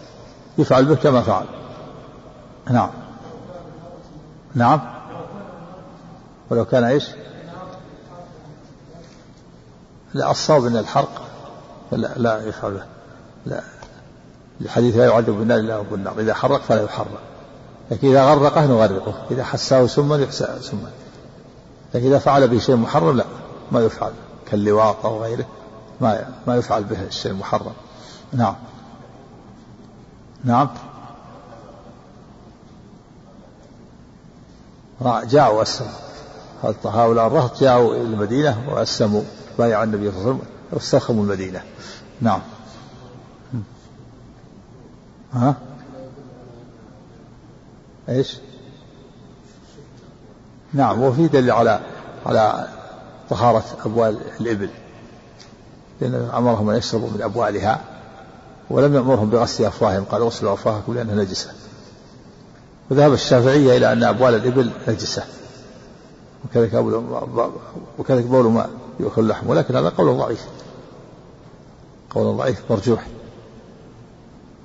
يفعل 0.58 0.84
به 0.84 0.94
كما 0.94 1.22
فعل. 1.22 1.44
نعم. 2.70 2.90
نعم. 4.54 4.80
ولو 6.50 6.64
كان 6.64 6.84
إيش؟ 6.84 7.04
لا 10.14 10.30
الصواب 10.30 10.66
إن 10.66 10.76
الحرق 10.76 11.22
لا 11.92 12.10
لا 12.16 12.48
يفعل 12.48 12.80
لا. 13.46 13.62
الحديث 14.64 14.96
لا 14.96 15.04
يعذب 15.04 15.30
بالنار 15.30 15.58
إلا 15.58 15.80
بالنار 15.80 16.20
إذا 16.20 16.34
حرق 16.34 16.62
فلا 16.62 16.82
يحرق 16.82 17.20
لكن 17.90 18.08
إذا 18.08 18.24
غرقه 18.24 18.66
نغرقه. 18.66 19.14
إذا 19.30 19.44
حساه 19.44 19.86
سما 19.86 20.16
يحسى 20.16 20.58
سما 20.60 20.90
لكن 21.94 22.06
إذا 22.06 22.18
فعل 22.18 22.48
به 22.48 22.58
شيء 22.58 22.76
محرم 22.76 23.16
لا. 23.16 23.24
ما 23.72 23.80
يفعل. 23.80 24.12
كاللواط 24.50 25.06
أو 25.06 25.22
غيره. 25.22 25.44
ما 26.00 26.26
ما 26.46 26.56
يفعل 26.56 26.84
به 26.84 27.02
الشيء 27.02 27.32
المحرم. 27.32 27.72
نعم. 28.32 28.54
نعم. 30.44 30.68
جاءوا 35.24 35.58
وأسلموا 35.58 35.92
هؤلاء 36.84 37.26
الرهط 37.26 37.60
جاءوا 37.60 37.94
إلى 37.94 38.02
المدينة 38.02 38.64
وأسلموا. 38.68 39.22
بايعوا 39.58 39.84
النبي 39.84 40.10
صلى 40.10 40.20
الله 40.20 40.28
عليه 40.28 40.34
وسلم. 40.34 40.48
واستخدموا 40.72 41.24
المدينة. 41.24 41.62
نعم. 42.20 42.40
ها؟ 45.32 45.54
إيش؟ 48.08 48.36
نعم 50.72 51.02
وفي 51.02 51.28
دليل 51.28 51.50
على 51.50 51.80
على 52.26 52.68
طهارة 53.30 53.64
أبوال 53.84 54.18
الإبل. 54.40 54.70
لأن 56.00 56.30
أمرهم 56.34 56.70
أن 56.70 56.76
يشربوا 56.76 57.10
من 57.10 57.22
أبوالها 57.22 57.80
ولم 58.70 58.94
يأمرهم 58.94 59.30
بغسل 59.30 59.64
أفواههم. 59.64 60.04
قال 60.04 60.22
اغسلوا 60.22 60.54
أفواهكم 60.54 60.94
لأنها 60.94 61.14
نجسة. 61.14 61.50
وذهب 62.90 63.12
الشافعية 63.12 63.76
إلى 63.76 63.92
أن 63.92 64.04
أبوال 64.04 64.34
الإبل 64.34 64.70
نجسة. 64.88 65.24
وكذلك 66.44 66.74
وكذلك 67.98 68.24
بول 68.24 68.50
ما 68.50 68.68
يؤكل 69.00 69.28
لحم 69.28 69.48
ولكن 69.48 69.76
هذا 69.76 69.88
قول 69.88 70.18
ضعيف. 70.18 70.44
قول 72.10 72.36
ضعيف 72.36 72.62
مرجوح. 72.70 73.06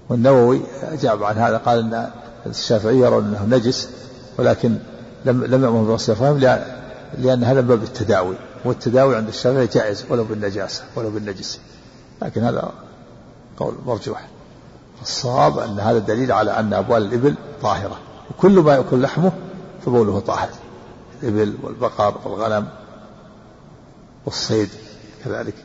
والنووي 0.09 0.61
أجاب 0.83 1.23
عن 1.23 1.35
هذا 1.35 1.57
قال 1.57 1.79
أن 1.79 2.11
الشافعي 2.45 2.97
يرون 2.97 3.25
أنه 3.25 3.57
نجس 3.57 3.89
ولكن 4.37 4.77
لم 5.25 5.43
لم 5.43 5.63
يأمر 5.63 5.81
بغسل 5.81 6.11
الأفرام 6.11 6.37
لأن 7.17 7.43
هذا 7.43 7.61
باب 7.61 7.83
التداوي 7.83 8.35
والتداوي 8.65 9.15
عند 9.15 9.27
الشافعي 9.27 9.67
جائز 9.67 10.05
ولو 10.09 10.23
بالنجاسة 10.23 10.83
ولو 10.95 11.09
بالنجس. 11.09 11.59
لكن 12.21 12.43
هذا 12.43 12.71
قول 13.57 13.75
مرجوح. 13.85 14.27
الصواب 15.01 15.59
أن 15.59 15.79
هذا 15.79 15.99
دليل 15.99 16.31
على 16.31 16.59
أن 16.59 16.73
أبوال 16.73 17.05
الإبل 17.05 17.35
طاهرة 17.61 17.99
وكل 18.31 18.59
ما 18.59 18.75
يأكل 18.75 19.01
لحمه 19.01 19.31
فبوله 19.85 20.19
طاهر 20.19 20.49
الإبل 21.23 21.57
والبقر 21.63 22.15
والغنم 22.25 22.67
والصيد 24.25 24.69
كذلك. 25.25 25.55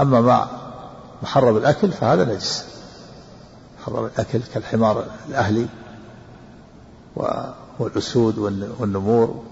أما 0.00 0.20
ما 0.20 0.48
محرم 1.22 1.56
الأكل 1.56 1.92
فهذا 1.92 2.24
نجس. 2.24 2.75
محرم 3.86 4.04
الأكل 4.04 4.40
كالحمار 4.54 5.06
الأهلي 5.28 5.66
والأسود 7.78 8.38
والنمور 8.78 9.44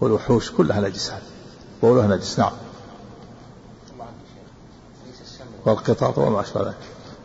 والوحوش 0.00 0.50
كلها 0.52 0.80
نجسة. 0.80 1.18
بولها 1.82 2.06
نجس 2.06 2.38
نعم. 2.38 2.52
والقطاط 5.64 6.18
وما 6.18 6.40
أشبه 6.40 6.62
ذلك. 6.62 6.76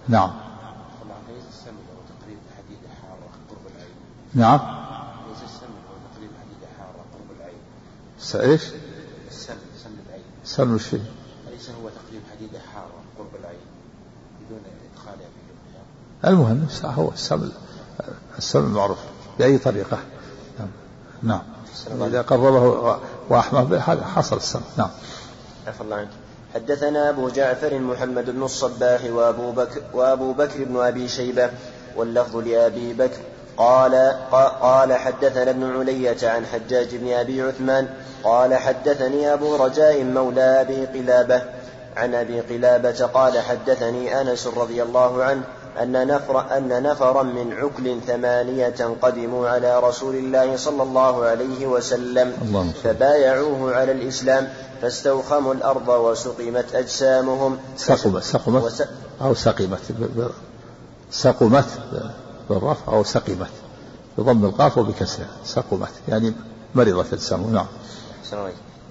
نعم. 0.08 0.32
نعم. 0.34 0.42
ليس 1.30 1.44
السم 1.50 1.72
هو 1.72 2.02
تقريب 2.20 2.38
حديدة 2.58 2.88
حارة 3.02 3.30
قرب 7.14 7.38
العين. 7.38 8.52
إيش؟ 8.52 8.62
السم 9.30 9.54
سم 9.84 9.90
العين 10.08 10.24
سم 10.44 10.76
الشيء 10.76 11.21
المهم 16.26 16.68
هو 16.84 17.10
السم 17.10 17.52
السم 18.38 18.60
المعروف 18.60 18.98
بأي 19.40 19.58
طريقة. 19.58 19.98
نعم, 20.60 20.70
نعم. 21.24 21.42
إذا 22.08 22.22
قربه 22.22 23.00
وأحمى 23.30 23.66
به 23.66 23.80
هذا 23.80 24.06
حصل 24.06 24.38
السم 24.38 24.62
نعم. 24.78 24.90
عفى 25.68 25.82
الله 25.82 25.96
عنك. 25.96 26.10
حدثنا 26.54 27.10
أبو 27.10 27.30
جعفر 27.30 27.80
محمد 27.80 28.30
بن 28.30 28.44
الصباح 28.44 29.02
وأبو 29.06 29.52
بكر, 29.52 29.82
وأبو 29.94 30.34
بكر 30.34 30.64
بن 30.64 30.78
أبي 30.78 31.08
شيبة 31.08 31.50
واللفظ 31.96 32.36
لأبي 32.36 32.94
بكر. 32.94 33.20
قال 33.58 33.96
قال 34.62 34.94
حدثنا 34.94 35.50
ابن 35.50 35.80
علية 35.80 36.30
عن 36.30 36.46
حجاج 36.46 36.96
بن 36.96 37.14
أبي 37.14 37.42
عثمان 37.42 37.88
قال 38.24 38.56
حدثني 38.56 39.34
أبو 39.34 39.56
رجاء 39.56 40.04
مولى 40.04 40.62
أبي 40.62 40.86
قلابة 40.86 41.44
عن 41.98 42.16
أبي 42.16 42.40
قلابة 42.40 43.06
قال 43.06 43.40
حدثني 43.40 44.22
أنس 44.22 44.48
رضي 44.48 44.84
الله 44.84 45.24
عنه 45.24 45.44
أن 45.78 46.08
نفر 46.08 46.58
أن 46.58 46.84
نفرا 46.84 47.24
من 47.24 47.54
عكل 47.54 48.02
ثمانية 48.08 48.98
قدموا 49.02 49.50
على 49.50 49.80
رسول 49.80 50.16
الله 50.16 50.56
صلى 50.56 50.84
الله 50.84 51.24
عليه 51.26 51.68
وسلم 51.68 52.34
فبايعوه 52.84 53.76
على 53.76 53.92
الإسلام 53.92 54.50
فاستوخموا 54.82 55.54
الأرض 55.54 55.88
وسقمت 55.88 56.76
أجسامهم. 56.76 57.58
سقمت؟ 57.78 58.24
سقمت 58.24 58.88
أو 59.22 59.34
سقمت. 59.34 59.80
سقمت 61.12 61.66
بالرفع 62.50 62.94
أو 62.94 63.04
سقمت. 63.04 63.50
بضم 64.18 64.46
القاف 64.46 64.78
وبكسرها 64.78 65.28
سقمت. 65.46 65.92
يعني 66.08 66.34
مرضت 66.76 67.14
أجسامهم. 67.14 67.54
نعم. 67.54 67.68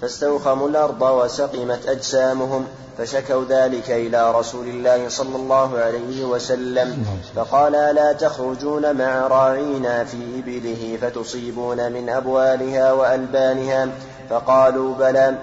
فاستوخموا 0.01 0.69
الأرض 0.69 1.03
وسقمت 1.03 1.89
أجسامهم 1.89 2.65
فشكوا 2.99 3.45
ذلك 3.49 3.91
إلى 3.91 4.33
رسول 4.33 4.69
الله 4.69 5.09
صلى 5.09 5.37
الله 5.37 5.79
عليه 5.79 6.25
وسلم 6.25 7.05
فقال 7.37 7.75
ألا 7.75 8.13
تخرجون 8.13 8.97
مع 8.97 9.27
راعينا 9.27 10.05
في 10.05 10.17
إبله 10.39 10.99
فتصيبون 11.03 11.93
من 11.93 12.09
أبوالها 12.09 12.93
وألبانها؟ 12.93 13.89
فقالوا 14.31 14.95
بلى. 14.95 15.35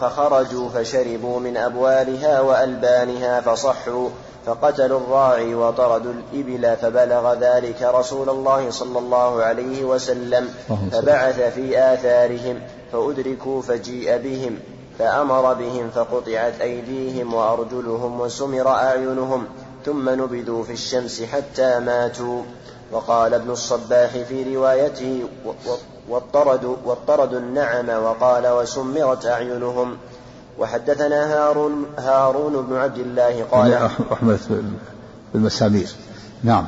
فخرجوا 0.00 0.68
فشربوا 0.68 1.40
من 1.40 1.56
أبوالها 1.56 2.40
وألبانها 2.40 3.40
فصحوا 3.40 4.08
فقتلوا 4.46 5.00
الراعي 5.00 5.54
وطردوا 5.54 6.12
الإبل 6.12 6.76
فبلغ 6.76 7.34
ذلك 7.34 7.82
رسول 7.82 8.28
الله 8.28 8.70
صلى 8.70 8.98
الله 8.98 9.42
عليه 9.42 9.84
وسلم 9.84 10.48
فبعث 10.92 11.40
في 11.54 11.78
آثارهم. 11.78 12.60
فأدركوا 12.92 13.62
فجيء 13.62 14.18
بهم 14.18 14.58
فأمر 14.98 15.54
بهم 15.54 15.90
فقطعت 15.90 16.60
أيديهم 16.60 17.34
وأرجلهم 17.34 18.20
وسمر 18.20 18.68
أعينهم 18.68 19.44
ثم 19.84 20.08
نبذوا 20.08 20.64
في 20.64 20.72
الشمس 20.72 21.22
حتى 21.22 21.80
ماتوا. 21.80 22.42
وقال 22.92 23.34
ابن 23.34 23.50
الصباح 23.50 24.10
في 24.10 24.56
روايته 24.56 25.28
واضطردوا 26.08 26.76
واضطردوا 26.84 27.38
النعم 27.38 27.88
وقال 27.88 28.46
وسمرت 28.46 29.26
أعينهم 29.26 29.96
وحدثنا 30.58 31.34
هارون 31.34 31.86
هارون 31.98 32.66
بن 32.66 32.76
عبد 32.76 32.98
الله 32.98 33.44
قال 33.44 33.72
أحمد 34.12 34.40
بالمسامير 35.34 35.88
نعم. 36.44 36.66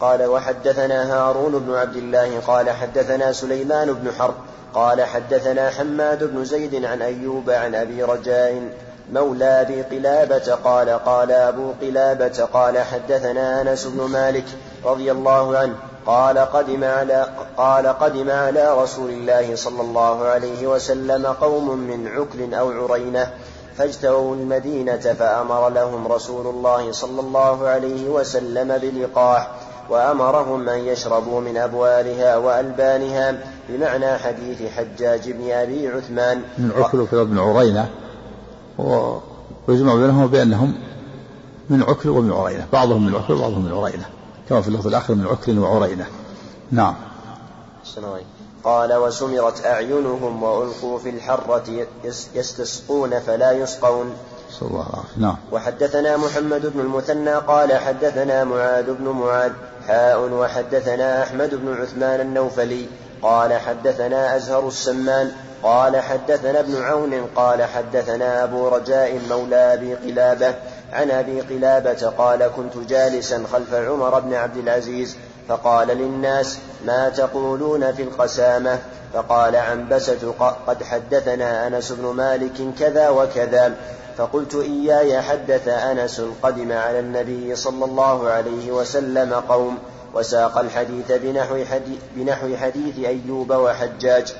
قال 0.00 0.26
وحدثنا 0.26 1.14
هارون 1.14 1.58
بن 1.58 1.74
عبد 1.74 1.96
الله 1.96 2.40
قال 2.46 2.70
حدثنا 2.70 3.32
سليمان 3.32 3.92
بن 3.92 4.12
حرب 4.12 4.34
قال 4.74 5.02
حدثنا 5.02 5.70
حماد 5.70 6.24
بن 6.24 6.44
زيد 6.44 6.84
عن 6.84 7.02
أيوب 7.02 7.50
عن 7.50 7.74
أبي 7.74 8.02
رجاء 8.02 8.68
مولى 9.12 9.44
أبي 9.44 9.82
قلابة 9.82 10.54
قال 10.54 10.90
قال 10.90 11.32
أبو 11.32 11.72
قلابة 11.80 12.48
قال 12.52 12.78
حدثنا 12.78 13.62
أنس 13.62 13.86
بن 13.86 14.04
مالك 14.04 14.44
رضي 14.84 15.12
الله 15.12 15.58
عنه 15.58 15.74
قال 16.06 16.38
قدم 16.38 16.84
على 16.84 17.26
قال 17.56 17.86
قدم 17.86 18.30
على 18.30 18.82
رسول 18.82 19.10
الله 19.10 19.56
صلى 19.56 19.80
الله 19.80 20.24
عليه 20.24 20.66
وسلم 20.66 21.26
قوم 21.26 21.78
من 21.78 22.08
عكل 22.08 22.54
أو 22.54 22.70
عرينة 22.70 23.30
فاجتووا 23.78 24.34
المدينة 24.34 24.96
فأمر 24.96 25.68
لهم 25.68 26.12
رسول 26.12 26.46
الله 26.46 26.92
صلى 26.92 27.20
الله 27.20 27.68
عليه 27.68 28.08
وسلم 28.08 28.78
بلقاح 28.78 29.50
وأمرهم 29.90 30.68
أن 30.68 30.78
يشربوا 30.78 31.40
من 31.40 31.56
أبوالها 31.56 32.36
وألبانها 32.36 33.38
بمعنى 33.68 34.18
حديث 34.18 34.62
حجاج 34.62 35.30
بن 35.30 35.50
أبي 35.50 35.88
عثمان. 35.88 36.42
من 36.58 36.72
عكل 36.76 37.06
بن 37.24 37.38
عرينة. 37.38 37.90
ويجمع 39.68 39.94
بينهم 39.94 40.26
بأنهم 40.26 40.74
من 41.70 41.82
عكل 41.82 42.08
ومن 42.08 42.32
عرينة. 42.32 42.66
بعضهم 42.72 43.06
من 43.06 43.14
عكل 43.14 43.34
وبعضهم 43.34 43.64
من 43.64 43.72
عرينة. 43.72 44.04
كما 44.48 44.60
في 44.60 44.68
اللفظ 44.68 44.86
الآخر 44.86 45.14
من 45.14 45.26
عكل 45.26 45.58
وعرينة. 45.58 46.06
نعم. 46.70 46.94
قال 48.64 48.94
وسمرت 48.94 49.66
أعينهم 49.66 50.42
وألقوا 50.42 50.98
في 50.98 51.10
الحرة 51.10 51.86
يستسقون 52.34 53.20
فلا 53.20 53.52
يسقون. 53.52 54.14
صلى 54.60 54.68
الله 54.68 54.86
عليه 54.88 55.26
نعم. 55.26 55.36
وحدثنا 55.52 56.16
محمد 56.16 56.66
بن 56.66 56.80
المثنى 56.80 57.34
قال 57.34 57.72
حدثنا 57.72 58.44
معاذ 58.44 58.94
بن 58.94 59.08
معاذ 59.08 59.52
حاء 59.88 60.20
وحدثنا 60.20 61.22
أحمد 61.22 61.54
بن 61.54 61.82
عثمان 61.82 62.20
النوفلي 62.20 62.86
قال 63.22 63.52
حدثنا 63.52 64.36
أزهر 64.36 64.68
السمان 64.68 65.32
قال 65.62 66.00
حدثنا 66.00 66.60
ابن 66.60 66.82
عون 66.82 67.26
قال 67.36 67.64
حدثنا 67.64 68.44
أبو 68.44 68.68
رجاء 68.68 69.20
مولى 69.30 69.74
أبي 69.74 69.94
قلابة 69.94 70.54
عن 70.92 71.10
أبي 71.10 71.40
قلابة 71.40 72.12
قال 72.18 72.50
كنت 72.56 72.76
جالسا 72.88 73.44
خلف 73.52 73.74
عمر 73.74 74.20
بن 74.20 74.34
عبد 74.34 74.56
العزيز 74.56 75.16
فقال 75.48 75.88
للناس 75.88 76.58
ما 76.86 77.08
تقولون 77.08 77.92
في 77.92 78.02
القسامة 78.02 78.78
فقال 79.14 79.56
عنبسة 79.56 80.34
قد 80.66 80.82
حدثنا 80.82 81.66
أنس 81.66 81.92
بن 81.92 82.06
مالك 82.06 82.74
كذا 82.78 83.08
وكذا 83.08 83.74
فقلت 84.18 84.54
إياي 84.54 85.22
حدث 85.22 85.68
أنس 85.68 86.22
قدم 86.42 86.72
على 86.72 86.98
النبي 87.00 87.56
صلى 87.56 87.84
الله 87.84 88.28
عليه 88.28 88.72
وسلم 88.72 89.34
قوم 89.34 89.78
وساق 90.14 90.58
الحديث 90.58 91.12
بنحو 91.12 91.64
حديث, 91.64 91.98
بنحو 92.16 92.56
حديث 92.56 92.98
أيوب 93.06 93.50
وحجاج. 93.50 94.34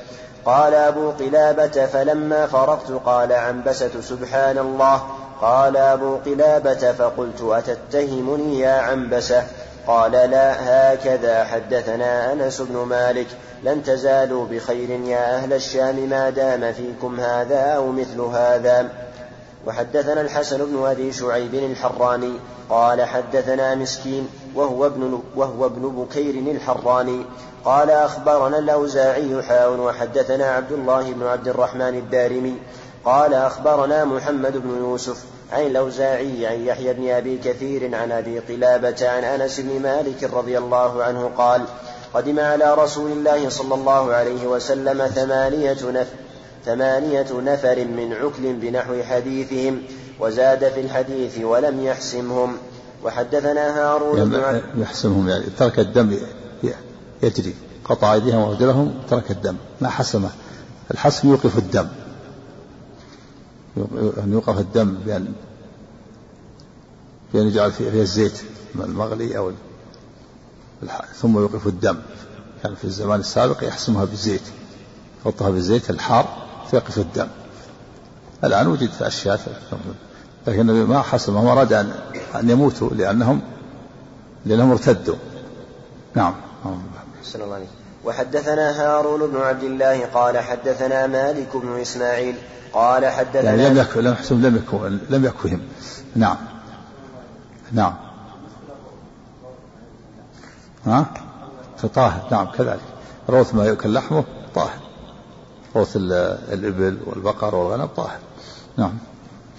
قال 0.45 0.75
أبو 0.75 1.11
قلابة 1.11 1.87
فلما 1.87 2.47
فرغت 2.47 3.01
قال 3.07 3.33
عنبسة 3.33 4.01
سبحان 4.01 4.59
الله. 4.59 5.03
قال 5.41 5.77
أبو 5.77 6.17
قلابة 6.17 6.93
فقلت 6.93 7.43
أتتهمني 7.43 8.61
يا 8.61 8.73
عنبسة؟ 8.73 9.45
قال 9.87 10.13
لا 10.13 10.55
هكذا 10.61 11.45
حدثنا 11.45 12.33
أنس 12.33 12.61
بن 12.61 12.77
مالك. 12.77 13.27
لن 13.63 13.83
تزالوا 13.83 14.47
بخير 14.47 14.91
يا 14.91 15.37
أهل 15.37 15.53
الشام 15.53 15.97
ما 15.97 16.31
دام 16.31 16.73
فيكم 16.73 17.21
هذا 17.21 17.61
أو 17.61 17.93
مثل 17.93 18.21
هذا. 18.21 18.89
وحدثنا 19.66 20.20
الحسن 20.20 20.59
بن 20.59 20.87
أبي 20.87 21.12
شعيب 21.12 21.55
الحراني 21.55 22.33
قال 22.70 23.03
حدثنا 23.03 23.74
مسكين 23.74 24.29
وهو 24.55 24.87
ابن 24.87 25.22
وهو 25.37 25.66
ابن 25.66 25.88
بكير 25.88 26.35
الحراني 26.35 27.24
قال 27.64 27.90
أخبرنا 27.90 28.59
الأوزاعي 28.59 29.42
حاء 29.42 29.70
وحدثنا 29.70 30.46
عبد 30.46 30.72
الله 30.72 31.12
بن 31.12 31.27
عبد 31.27 31.48
الرحمن 31.48 31.94
الدارمي 31.94 32.57
قال 33.05 33.35
أخبرنا 33.35 34.05
محمد 34.05 34.57
بن 34.57 34.77
يوسف 34.79 35.24
عن 35.53 35.66
الأوزاعي 35.66 36.46
عن 36.46 36.61
يحيى 36.66 36.92
بن 36.92 37.11
أبي 37.11 37.38
كثير 37.38 37.94
عن 37.94 38.12
أبي 38.12 38.38
قلابة 38.38 39.09
عن 39.09 39.24
أنس 39.24 39.61
بن 39.61 39.83
مالك 39.83 40.24
رضي 40.35 40.59
الله 40.59 41.05
عنه 41.05 41.31
قال 41.38 41.64
قدم 42.14 42.40
على 42.40 42.74
رسول 42.74 43.12
الله 43.12 43.48
صلى 43.48 43.74
الله 43.74 44.12
عليه 44.12 44.46
وسلم 44.46 45.07
ثمانية 45.07 45.77
نفر 45.90 46.24
ثمانية 46.64 47.27
نفر 47.33 47.85
من 47.85 48.12
عكل 48.12 48.53
بنحو 48.53 49.03
حديثهم 49.03 49.83
وزاد 50.20 50.68
في 50.68 50.81
الحديث 50.81 51.38
ولم 51.38 51.85
يحسمهم. 51.85 52.57
وحدثنا 53.05 53.81
هارون 53.81 54.33
يعني 54.33 54.62
يحسمهم 54.77 55.29
يعني 55.29 55.44
ترك 55.59 55.79
الدم 55.79 56.18
يجري 57.22 57.55
قطع 57.85 58.14
أيديهم 58.14 58.38
وأرجلهم 58.38 58.94
ترك 59.11 59.31
الدم 59.31 59.57
ما 59.81 59.88
حسمه. 59.88 60.31
الحسم 60.90 61.29
يوقف 61.29 61.59
الدم. 61.59 61.88
أن 64.18 64.33
يوقف 64.33 64.59
الدم 64.59 64.94
بأن 65.07 65.33
بأن 67.35 67.46
يجعل 67.46 67.72
فيه 67.72 68.03
الزيت 68.03 68.42
المغلي 68.74 69.38
أو 69.38 69.53
ثم 71.14 71.38
يوقف 71.38 71.66
الدم. 71.66 71.98
كان 72.62 72.74
في 72.74 72.85
الزمان 72.85 73.20
السابق 73.20 73.64
يحسمها 73.64 74.05
بالزيت. 74.05 74.42
يحطها 75.20 75.50
بالزيت 75.50 75.90
الحار. 75.90 76.43
فيقف 76.70 76.98
الدم. 76.98 77.29
الآن 78.44 78.66
وجدت 78.66 79.03
أشياء 79.03 79.40
لكن 80.46 80.61
النبي 80.61 80.85
ما 80.92 81.03
حسمهم 81.03 81.46
أراد 81.46 81.72
أن 81.72 81.92
أن 82.35 82.50
يموتوا 82.50 82.90
لأنهم 82.90 83.40
لأنهم 84.46 84.70
ارتدوا. 84.70 85.16
نعم. 86.14 86.35
أحسن 87.22 87.42
الله 87.42 87.55
عليك. 87.55 87.68
وحدثنا 88.05 88.83
هارون 88.83 89.31
بن 89.31 89.37
عبد 89.37 89.62
الله 89.62 90.07
قال 90.07 90.38
حدثنا 90.38 91.07
مالك 91.07 91.57
بن 91.57 91.81
إسماعيل 91.81 92.37
قال 92.72 93.07
حدثنا 93.07 93.42
يعني 93.42 93.68
لم 93.68 93.79
يكن 93.79 94.00
لم 94.00 94.12
يحسم 94.12 94.46
لم 94.46 94.57
يكن 94.57 94.98
لم 95.11 95.24
يكفهم 95.24 95.61
نعم. 96.16 96.37
نعم. 97.72 97.94
ها؟ 100.87 101.07
فطاهر. 101.77 102.29
نعم 102.31 102.46
كذلك. 102.46 102.81
روث 103.29 103.55
ما 103.55 103.64
يؤكل 103.64 103.94
لحمه 103.94 104.24
طاهر. 104.55 104.84
روث 105.77 105.97
الإبل 105.97 106.99
والبقر 107.07 107.55
والغنم 107.55 107.87
طاهر. 107.87 108.19
نعم. 108.77 108.99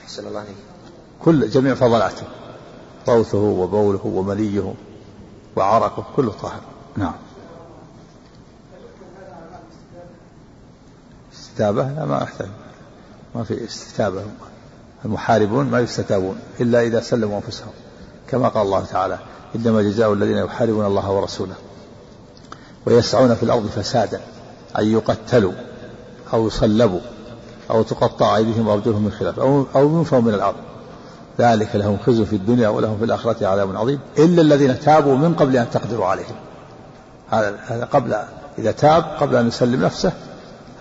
أحسن 0.04 0.28
الله 0.28 0.40
عليك. 0.40 0.56
كل 1.24 1.50
جميع 1.50 1.76
فضلاته. 1.76 2.24
روثه 3.08 3.38
وبوله 3.38 4.06
ومليه 4.06 4.74
وعرقه 5.56 6.06
كله 6.16 6.32
طاهر. 6.32 6.62
نعم. 6.98 7.14
استتابة؟ 11.34 11.84
لا 11.84 12.06
ما 12.06 12.24
أحتاج. 12.24 12.50
ما 13.36 13.44
في 13.44 13.66
استتابة. 13.66 14.24
المحاربون 15.06 15.66
ما 15.66 15.80
يستتابون 15.80 16.40
إلا 16.60 16.82
إذا 16.82 17.02
سلموا 17.02 17.38
أنفسهم. 17.38 17.72
كما 18.30 18.50
قال 18.50 18.66
الله 18.66 18.86
تعالى 18.86 19.20
إنما 19.56 19.82
جزاء 19.82 20.14
الذين 20.14 20.38
يحاربون 20.38 20.86
الله 20.86 21.12
ورسوله 21.12 21.56
ويسعون 22.86 23.36
في 23.36 23.44
الأرض 23.44 23.68
فسادا 23.68 24.22
أن 24.80 24.88
يقتلوا. 24.88 25.54
أو 26.34 26.48
يصلبوا 26.48 27.00
أو 27.72 27.84
تقطع 27.84 28.36
أيديهم 28.36 28.68
وأرجلهم 28.68 29.04
من 29.04 29.12
خلاف 29.12 29.40
أو 29.40 29.66
أو 29.76 29.98
ينفوا 29.98 30.20
من 30.20 30.34
الأرض. 30.34 30.56
ذلك 31.40 31.76
لهم 31.76 31.98
خزي 32.06 32.26
في 32.26 32.36
الدنيا 32.36 32.70
ولهم 32.70 32.98
في 32.98 33.06
الآخرة 33.06 33.48
عذاب 33.48 33.76
عظيم. 33.76 34.00
إلا 34.18 34.42
الذين 34.42 34.80
تابوا 34.80 35.16
من 35.16 35.34
قبل 35.34 35.58
أن 35.58 35.70
تقدروا 35.70 36.06
عليهم. 36.06 36.36
هذا 37.30 37.88
قبل 37.92 38.16
إذا 38.58 38.72
تاب 38.72 39.04
قبل 39.04 39.36
أن 39.36 39.48
يسلم 39.48 39.84
نفسه 39.84 40.14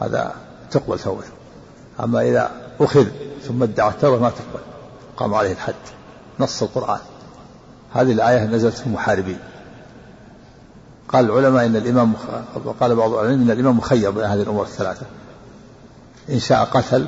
هذا 0.01 0.33
تقبل 0.71 0.99
توبته 0.99 1.29
أما 2.01 2.23
إذا 2.23 2.51
أخذ 2.81 3.07
ثم 3.43 3.63
ادعى 3.63 3.91
التوبة 3.91 4.19
ما 4.23 4.31
تقبل. 4.31 4.65
قام 5.17 5.35
عليه 5.35 5.53
الحد 5.53 5.75
نص 6.41 6.63
القرآن. 6.63 7.01
هذه 7.93 8.13
الآية 8.13 8.45
نزلت 8.45 8.75
في 8.75 8.87
المحاربين. 8.87 9.39
قال 11.09 11.25
العلماء 11.25 11.67
إن 11.67 11.77
الإمام 11.77 12.13
قال 12.81 12.95
بعض 12.97 13.13
العلماء 13.13 13.35
إن 13.35 13.51
الإمام 13.51 13.77
مخير 13.77 14.11
بين 14.11 14.25
هذه 14.25 14.43
الأمور 14.43 14.65
الثلاثة. 14.65 15.07
إن 16.31 16.39
شاء 16.39 16.65
قتل 16.65 17.07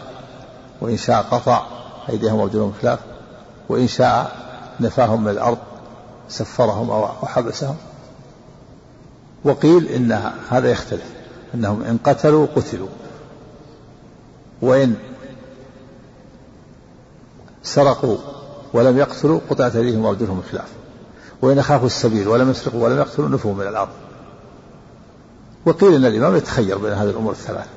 وإن 0.81 0.97
شاء 0.97 1.23
قطع 1.23 1.67
أيديهم 2.09 2.35
وأرجلهم 2.35 2.73
خلاف 2.83 2.99
وإن 3.69 3.89
شاء 3.89 4.37
نفاهم 4.81 5.25
من 5.25 5.31
الأرض 5.31 5.59
سفرهم 6.29 6.91
أو 6.91 7.07
حبسهم 7.07 7.77
وقيل 9.45 9.89
إن 9.89 10.33
هذا 10.51 10.71
يختلف 10.71 11.05
أنهم 11.55 11.83
إن 11.83 11.99
قتلوا 12.05 12.47
قتلوا. 12.57 12.89
وإن 14.63 14.95
سرقوا 17.63 18.19
ولم 18.73 18.99
يقتلوا 18.99 19.41
قطعت 19.51 19.77
أيديهم 19.77 20.05
وأرجلهم 20.05 20.43
خلاف. 20.51 20.69
وإن 21.43 21.59
أخافوا 21.59 21.87
السبيل 21.87 22.29
ولم 22.29 22.51
يسرقوا 22.51 22.85
ولم 22.85 22.99
يقتلوا 22.99 23.29
نفوا 23.29 23.55
من 23.55 23.67
الأرض. 23.67 23.93
وقيل 25.67 25.95
أن 25.95 26.05
الإمام 26.05 26.37
يتخير 26.37 26.79
بين 26.79 26.93
هذه 26.93 27.11
الأمور 27.11 27.33
الثلاثة. 27.33 27.71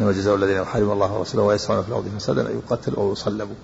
إنما 0.00 0.12
جزاء 0.12 0.34
الذين 0.34 0.56
يحاربون 0.56 0.92
الله 0.92 1.12
ورسوله 1.12 1.44
ويسعون 1.44 1.82
في 1.82 1.88
الأرض 1.88 2.08
فسادا 2.18 2.50
أن 2.50 2.62
يقتلوا 2.66 2.98
أو 2.98 3.12
يصلبوا. 3.12 3.54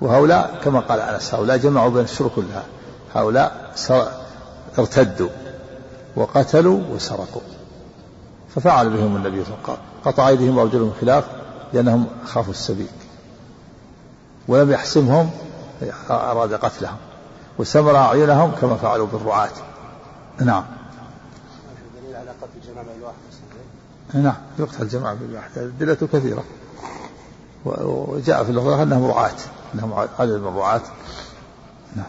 وهؤلاء 0.00 0.60
كما 0.64 0.80
قال 0.80 1.00
أنس 1.00 1.34
هؤلاء 1.34 1.56
جمعوا 1.56 1.90
بين 1.90 2.04
الشرور 2.04 2.30
كلها. 2.36 2.62
هؤلاء 3.14 3.74
ارتدوا 4.78 5.28
وقتلوا 6.16 6.80
وسرقوا. 6.94 7.42
ففعل 8.54 8.90
بهم 8.90 9.16
النبي 9.16 9.44
صلى 9.44 9.54
الله 9.54 9.64
عليه 9.64 9.72
وسلم. 9.72 9.76
قطع 10.04 10.28
أيديهم 10.28 10.58
وأرجلهم 10.58 10.92
خلاف 11.00 11.24
لأنهم 11.72 12.06
خافوا 12.26 12.52
السبيل. 12.52 12.88
ولم 14.48 14.70
يحسمهم 14.70 15.30
أراد 16.10 16.54
قتلهم. 16.54 16.96
وسمر 17.58 17.96
أعينهم 17.96 18.50
كما 18.50 18.76
فعلوا 18.76 19.06
بالرعاة. 19.06 19.50
نعم 20.40 20.64
دليل 22.02 22.16
على 22.16 22.30
قتل 22.30 22.50
الجماعة 22.62 22.86
بالواحد 22.94 23.16
نعم 24.14 24.36
يقتل 24.58 24.82
الجماعة 24.82 25.14
بالواحد 25.14 25.50
الأدلة 25.56 26.08
كثيرة. 26.12 26.44
وجاء 27.64 28.44
في 28.44 28.50
اللغة 28.50 28.82
أنهم 28.82 29.06
رعاة 29.06 29.36
أنهم 29.74 29.94
عدد 30.18 30.40
من 30.40 30.48
الرعاة. 30.48 30.82
نعم. 31.96 32.06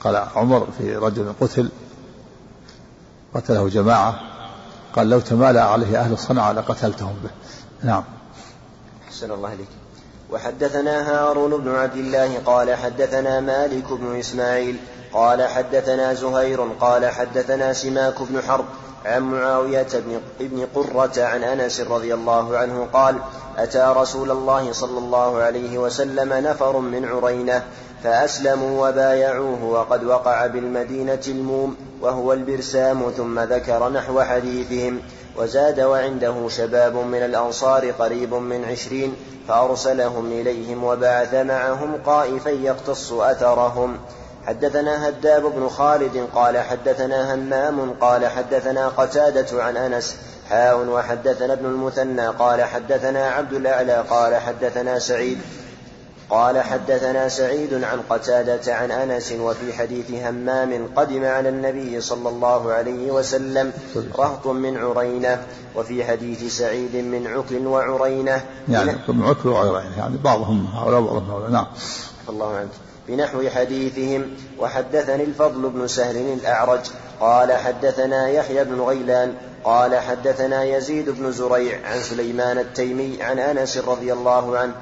قال 0.00 0.16
عمر 0.16 0.68
في 0.78 0.96
رجل 0.96 1.32
قتل 1.40 1.68
قتله 3.34 3.68
جماعة. 3.68 4.20
قال 4.96 5.10
لو 5.10 5.20
تمالأ 5.20 5.62
عليه 5.62 6.00
أهل 6.00 6.18
صنعاء 6.18 6.54
لقتلتهم 6.54 7.14
به. 7.22 7.30
نعم. 7.82 8.04
أحسن 9.08 9.30
الله 9.30 9.48
عليك 9.48 9.68
وحدثنا 10.30 11.10
هارون 11.10 11.56
بن 11.56 11.74
عبد 11.74 11.96
الله 11.96 12.38
قال 12.38 12.74
حدثنا 12.74 13.40
مالك 13.40 13.92
بن 13.92 14.18
إسماعيل 14.18 14.76
قال 15.12 15.42
حدثنا 15.42 16.14
زهير 16.14 16.60
قال 16.60 17.06
حدثنا 17.06 17.72
سماك 17.72 18.22
بن 18.22 18.42
حرب 18.42 18.64
عن 19.04 19.22
معاوية 19.22 19.86
بن, 19.94 20.20
ابن 20.40 20.66
قرة 20.74 21.12
عن 21.18 21.42
أنس 21.42 21.80
رضي 21.80 22.14
الله 22.14 22.56
عنه 22.56 22.88
قال 22.92 23.16
أتى 23.58 23.94
رسول 23.96 24.30
الله 24.30 24.72
صلى 24.72 24.98
الله 24.98 25.42
عليه 25.42 25.78
وسلم 25.78 26.32
نفر 26.32 26.78
من 26.78 27.04
عرينة 27.04 27.64
فأسلموا 28.04 28.88
وبايعوه 28.88 29.64
وقد 29.64 30.04
وقع 30.04 30.46
بالمدينة 30.46 31.20
الموم 31.28 31.76
وهو 32.00 32.32
البرسام 32.32 33.10
ثم 33.16 33.40
ذكر 33.40 33.88
نحو 33.88 34.20
حديثهم 34.20 35.00
وزاد 35.36 35.80
وعنده 35.80 36.48
شباب 36.48 36.96
من 36.96 37.22
الأنصار 37.22 37.90
قريب 37.90 38.34
من 38.34 38.64
عشرين 38.64 39.14
فأرسلهم 39.48 40.26
إليهم 40.26 40.84
وبعث 40.84 41.34
معهم 41.34 41.96
قائفا 42.06 42.50
يقتص 42.50 43.12
أثرهم 43.12 43.98
حدثنا 44.46 45.08
هداب 45.08 45.42
بن 45.42 45.68
خالد 45.68 46.28
قال 46.34 46.58
حدثنا 46.58 47.34
همام 47.34 47.90
قال 48.00 48.26
حدثنا 48.26 48.88
قتادة 48.88 49.62
عن 49.62 49.76
أنس 49.76 50.16
حاء 50.48 50.86
وحدثنا 50.86 51.52
ابن 51.52 51.66
المثنى 51.66 52.26
قال 52.26 52.62
حدثنا 52.62 53.26
عبد 53.30 53.52
الأعلى 53.52 54.04
قال 54.10 54.36
حدثنا 54.36 54.98
سعيد 54.98 55.38
قال 56.30 56.60
حدثنا 56.60 57.28
سعيد 57.28 57.84
عن 57.84 58.00
قتادة 58.10 58.74
عن 58.74 58.90
أنس 58.90 59.32
وفي 59.32 59.72
حديث 59.72 60.10
همام 60.10 60.88
قدم 60.96 61.24
على 61.24 61.48
النبي 61.48 62.00
صلى 62.00 62.28
الله 62.28 62.72
عليه 62.72 63.10
وسلم 63.10 63.72
رهط 64.18 64.46
من 64.46 64.76
عرينة 64.76 65.42
وفي 65.76 66.04
حديث 66.04 66.58
سعيد 66.58 66.96
من 66.96 67.26
عكل 67.26 67.66
وعرينة. 67.66 68.44
يعني 68.68 68.92
من 69.08 69.22
عكل 69.22 69.48
وعرينة 69.48 69.98
يعني 69.98 70.16
بعضهم 70.24 70.66
هؤلاء 70.66 71.00
وبعضهم 71.00 71.30
هؤلاء 71.30 71.50
نعم. 71.50 71.66
الله 72.28 72.56
عنك 72.56 72.89
بنحو 73.10 73.48
حديثهم 73.48 74.30
وحدثني 74.58 75.24
الفضل 75.24 75.70
بن 75.70 75.86
سهل 75.86 76.16
الأعرج 76.16 76.80
قال 77.20 77.52
حدثنا 77.52 78.28
يحيى 78.28 78.64
بن 78.64 78.80
غيلان 78.80 79.34
قال 79.64 79.96
حدثنا 79.96 80.64
يزيد 80.64 81.10
بن 81.10 81.32
زريع 81.32 81.78
عن 81.86 82.00
سليمان 82.00 82.58
التيمي 82.58 83.22
عن 83.22 83.38
أنس 83.38 83.78
رضي 83.78 84.12
الله 84.12 84.58
عنه 84.58 84.72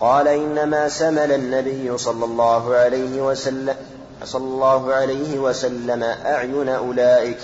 قال 0.00 0.28
إنما 0.28 0.88
سمل 0.88 1.32
النبي 1.32 1.98
صلى 1.98 2.24
الله 2.24 2.74
عليه 2.74 3.20
وسلم 3.20 3.76
صلى 4.24 4.44
الله 4.44 4.94
عليه 4.94 5.38
وسلم 5.38 6.02
أعين 6.02 6.68
أولئك 6.68 7.38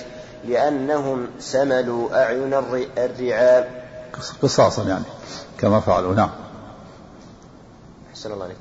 لأنهم 0.49 1.27
سملوا 1.41 2.23
أعين 2.23 2.55
الرعاب 2.99 3.69
قصاصا 4.43 4.83
يعني 4.83 5.05
كما 5.59 5.81
فعلوا 5.81 6.15
نعم. 6.15 6.31
أحسن 8.11 8.33
الله 8.33 8.45
عليك. 8.45 8.57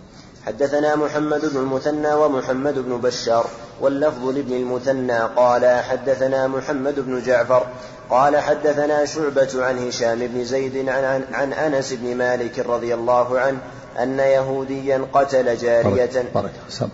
حدثنا 0.45 0.95
محمد 0.95 1.45
بن 1.45 1.57
المثنى 1.57 2.13
ومحمد 2.13 2.79
بن 2.79 2.97
بشار 2.97 3.45
واللفظ 3.81 4.25
لابن 4.25 4.53
المثنى 4.53 5.19
قال 5.19 5.83
حدثنا 5.83 6.47
محمد 6.47 6.99
بن 6.99 7.21
جعفر 7.21 7.67
قال 8.09 8.37
حدثنا 8.37 9.05
شعبة 9.05 9.65
عن 9.65 9.87
هشام 9.87 10.27
بن 10.27 10.45
زيد 10.45 10.89
عن, 10.89 11.03
عن, 11.03 11.23
عن 11.33 11.53
أنس 11.53 11.93
بن 11.93 12.15
مالك 12.15 12.59
رضي 12.59 12.93
الله 12.93 13.39
عنه 13.39 13.59
أن 13.99 14.19
يهوديا 14.19 15.07
قتل 15.13 15.57
جارية 15.57 16.31
بارك 16.33 16.51
سم. 16.69 16.89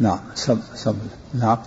نعم 0.00 0.20
سم 0.34 0.60
سم 0.74 0.98
نعم 1.34 1.58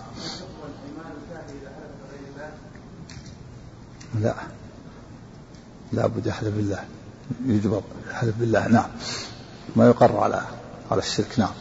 لا. 4.19 4.35
لا 5.93 6.07
بد 6.07 6.27
يحلف 6.27 6.55
بالله. 6.55 6.83
يجبر 7.45 7.81
يحلف 8.11 8.35
بالله. 8.39 8.67
نعم. 8.67 8.89
ما 9.75 9.87
يقر 9.87 10.17
على 10.17 10.41
على 10.91 10.99
الشرك. 10.99 11.39
نعم. 11.39 11.53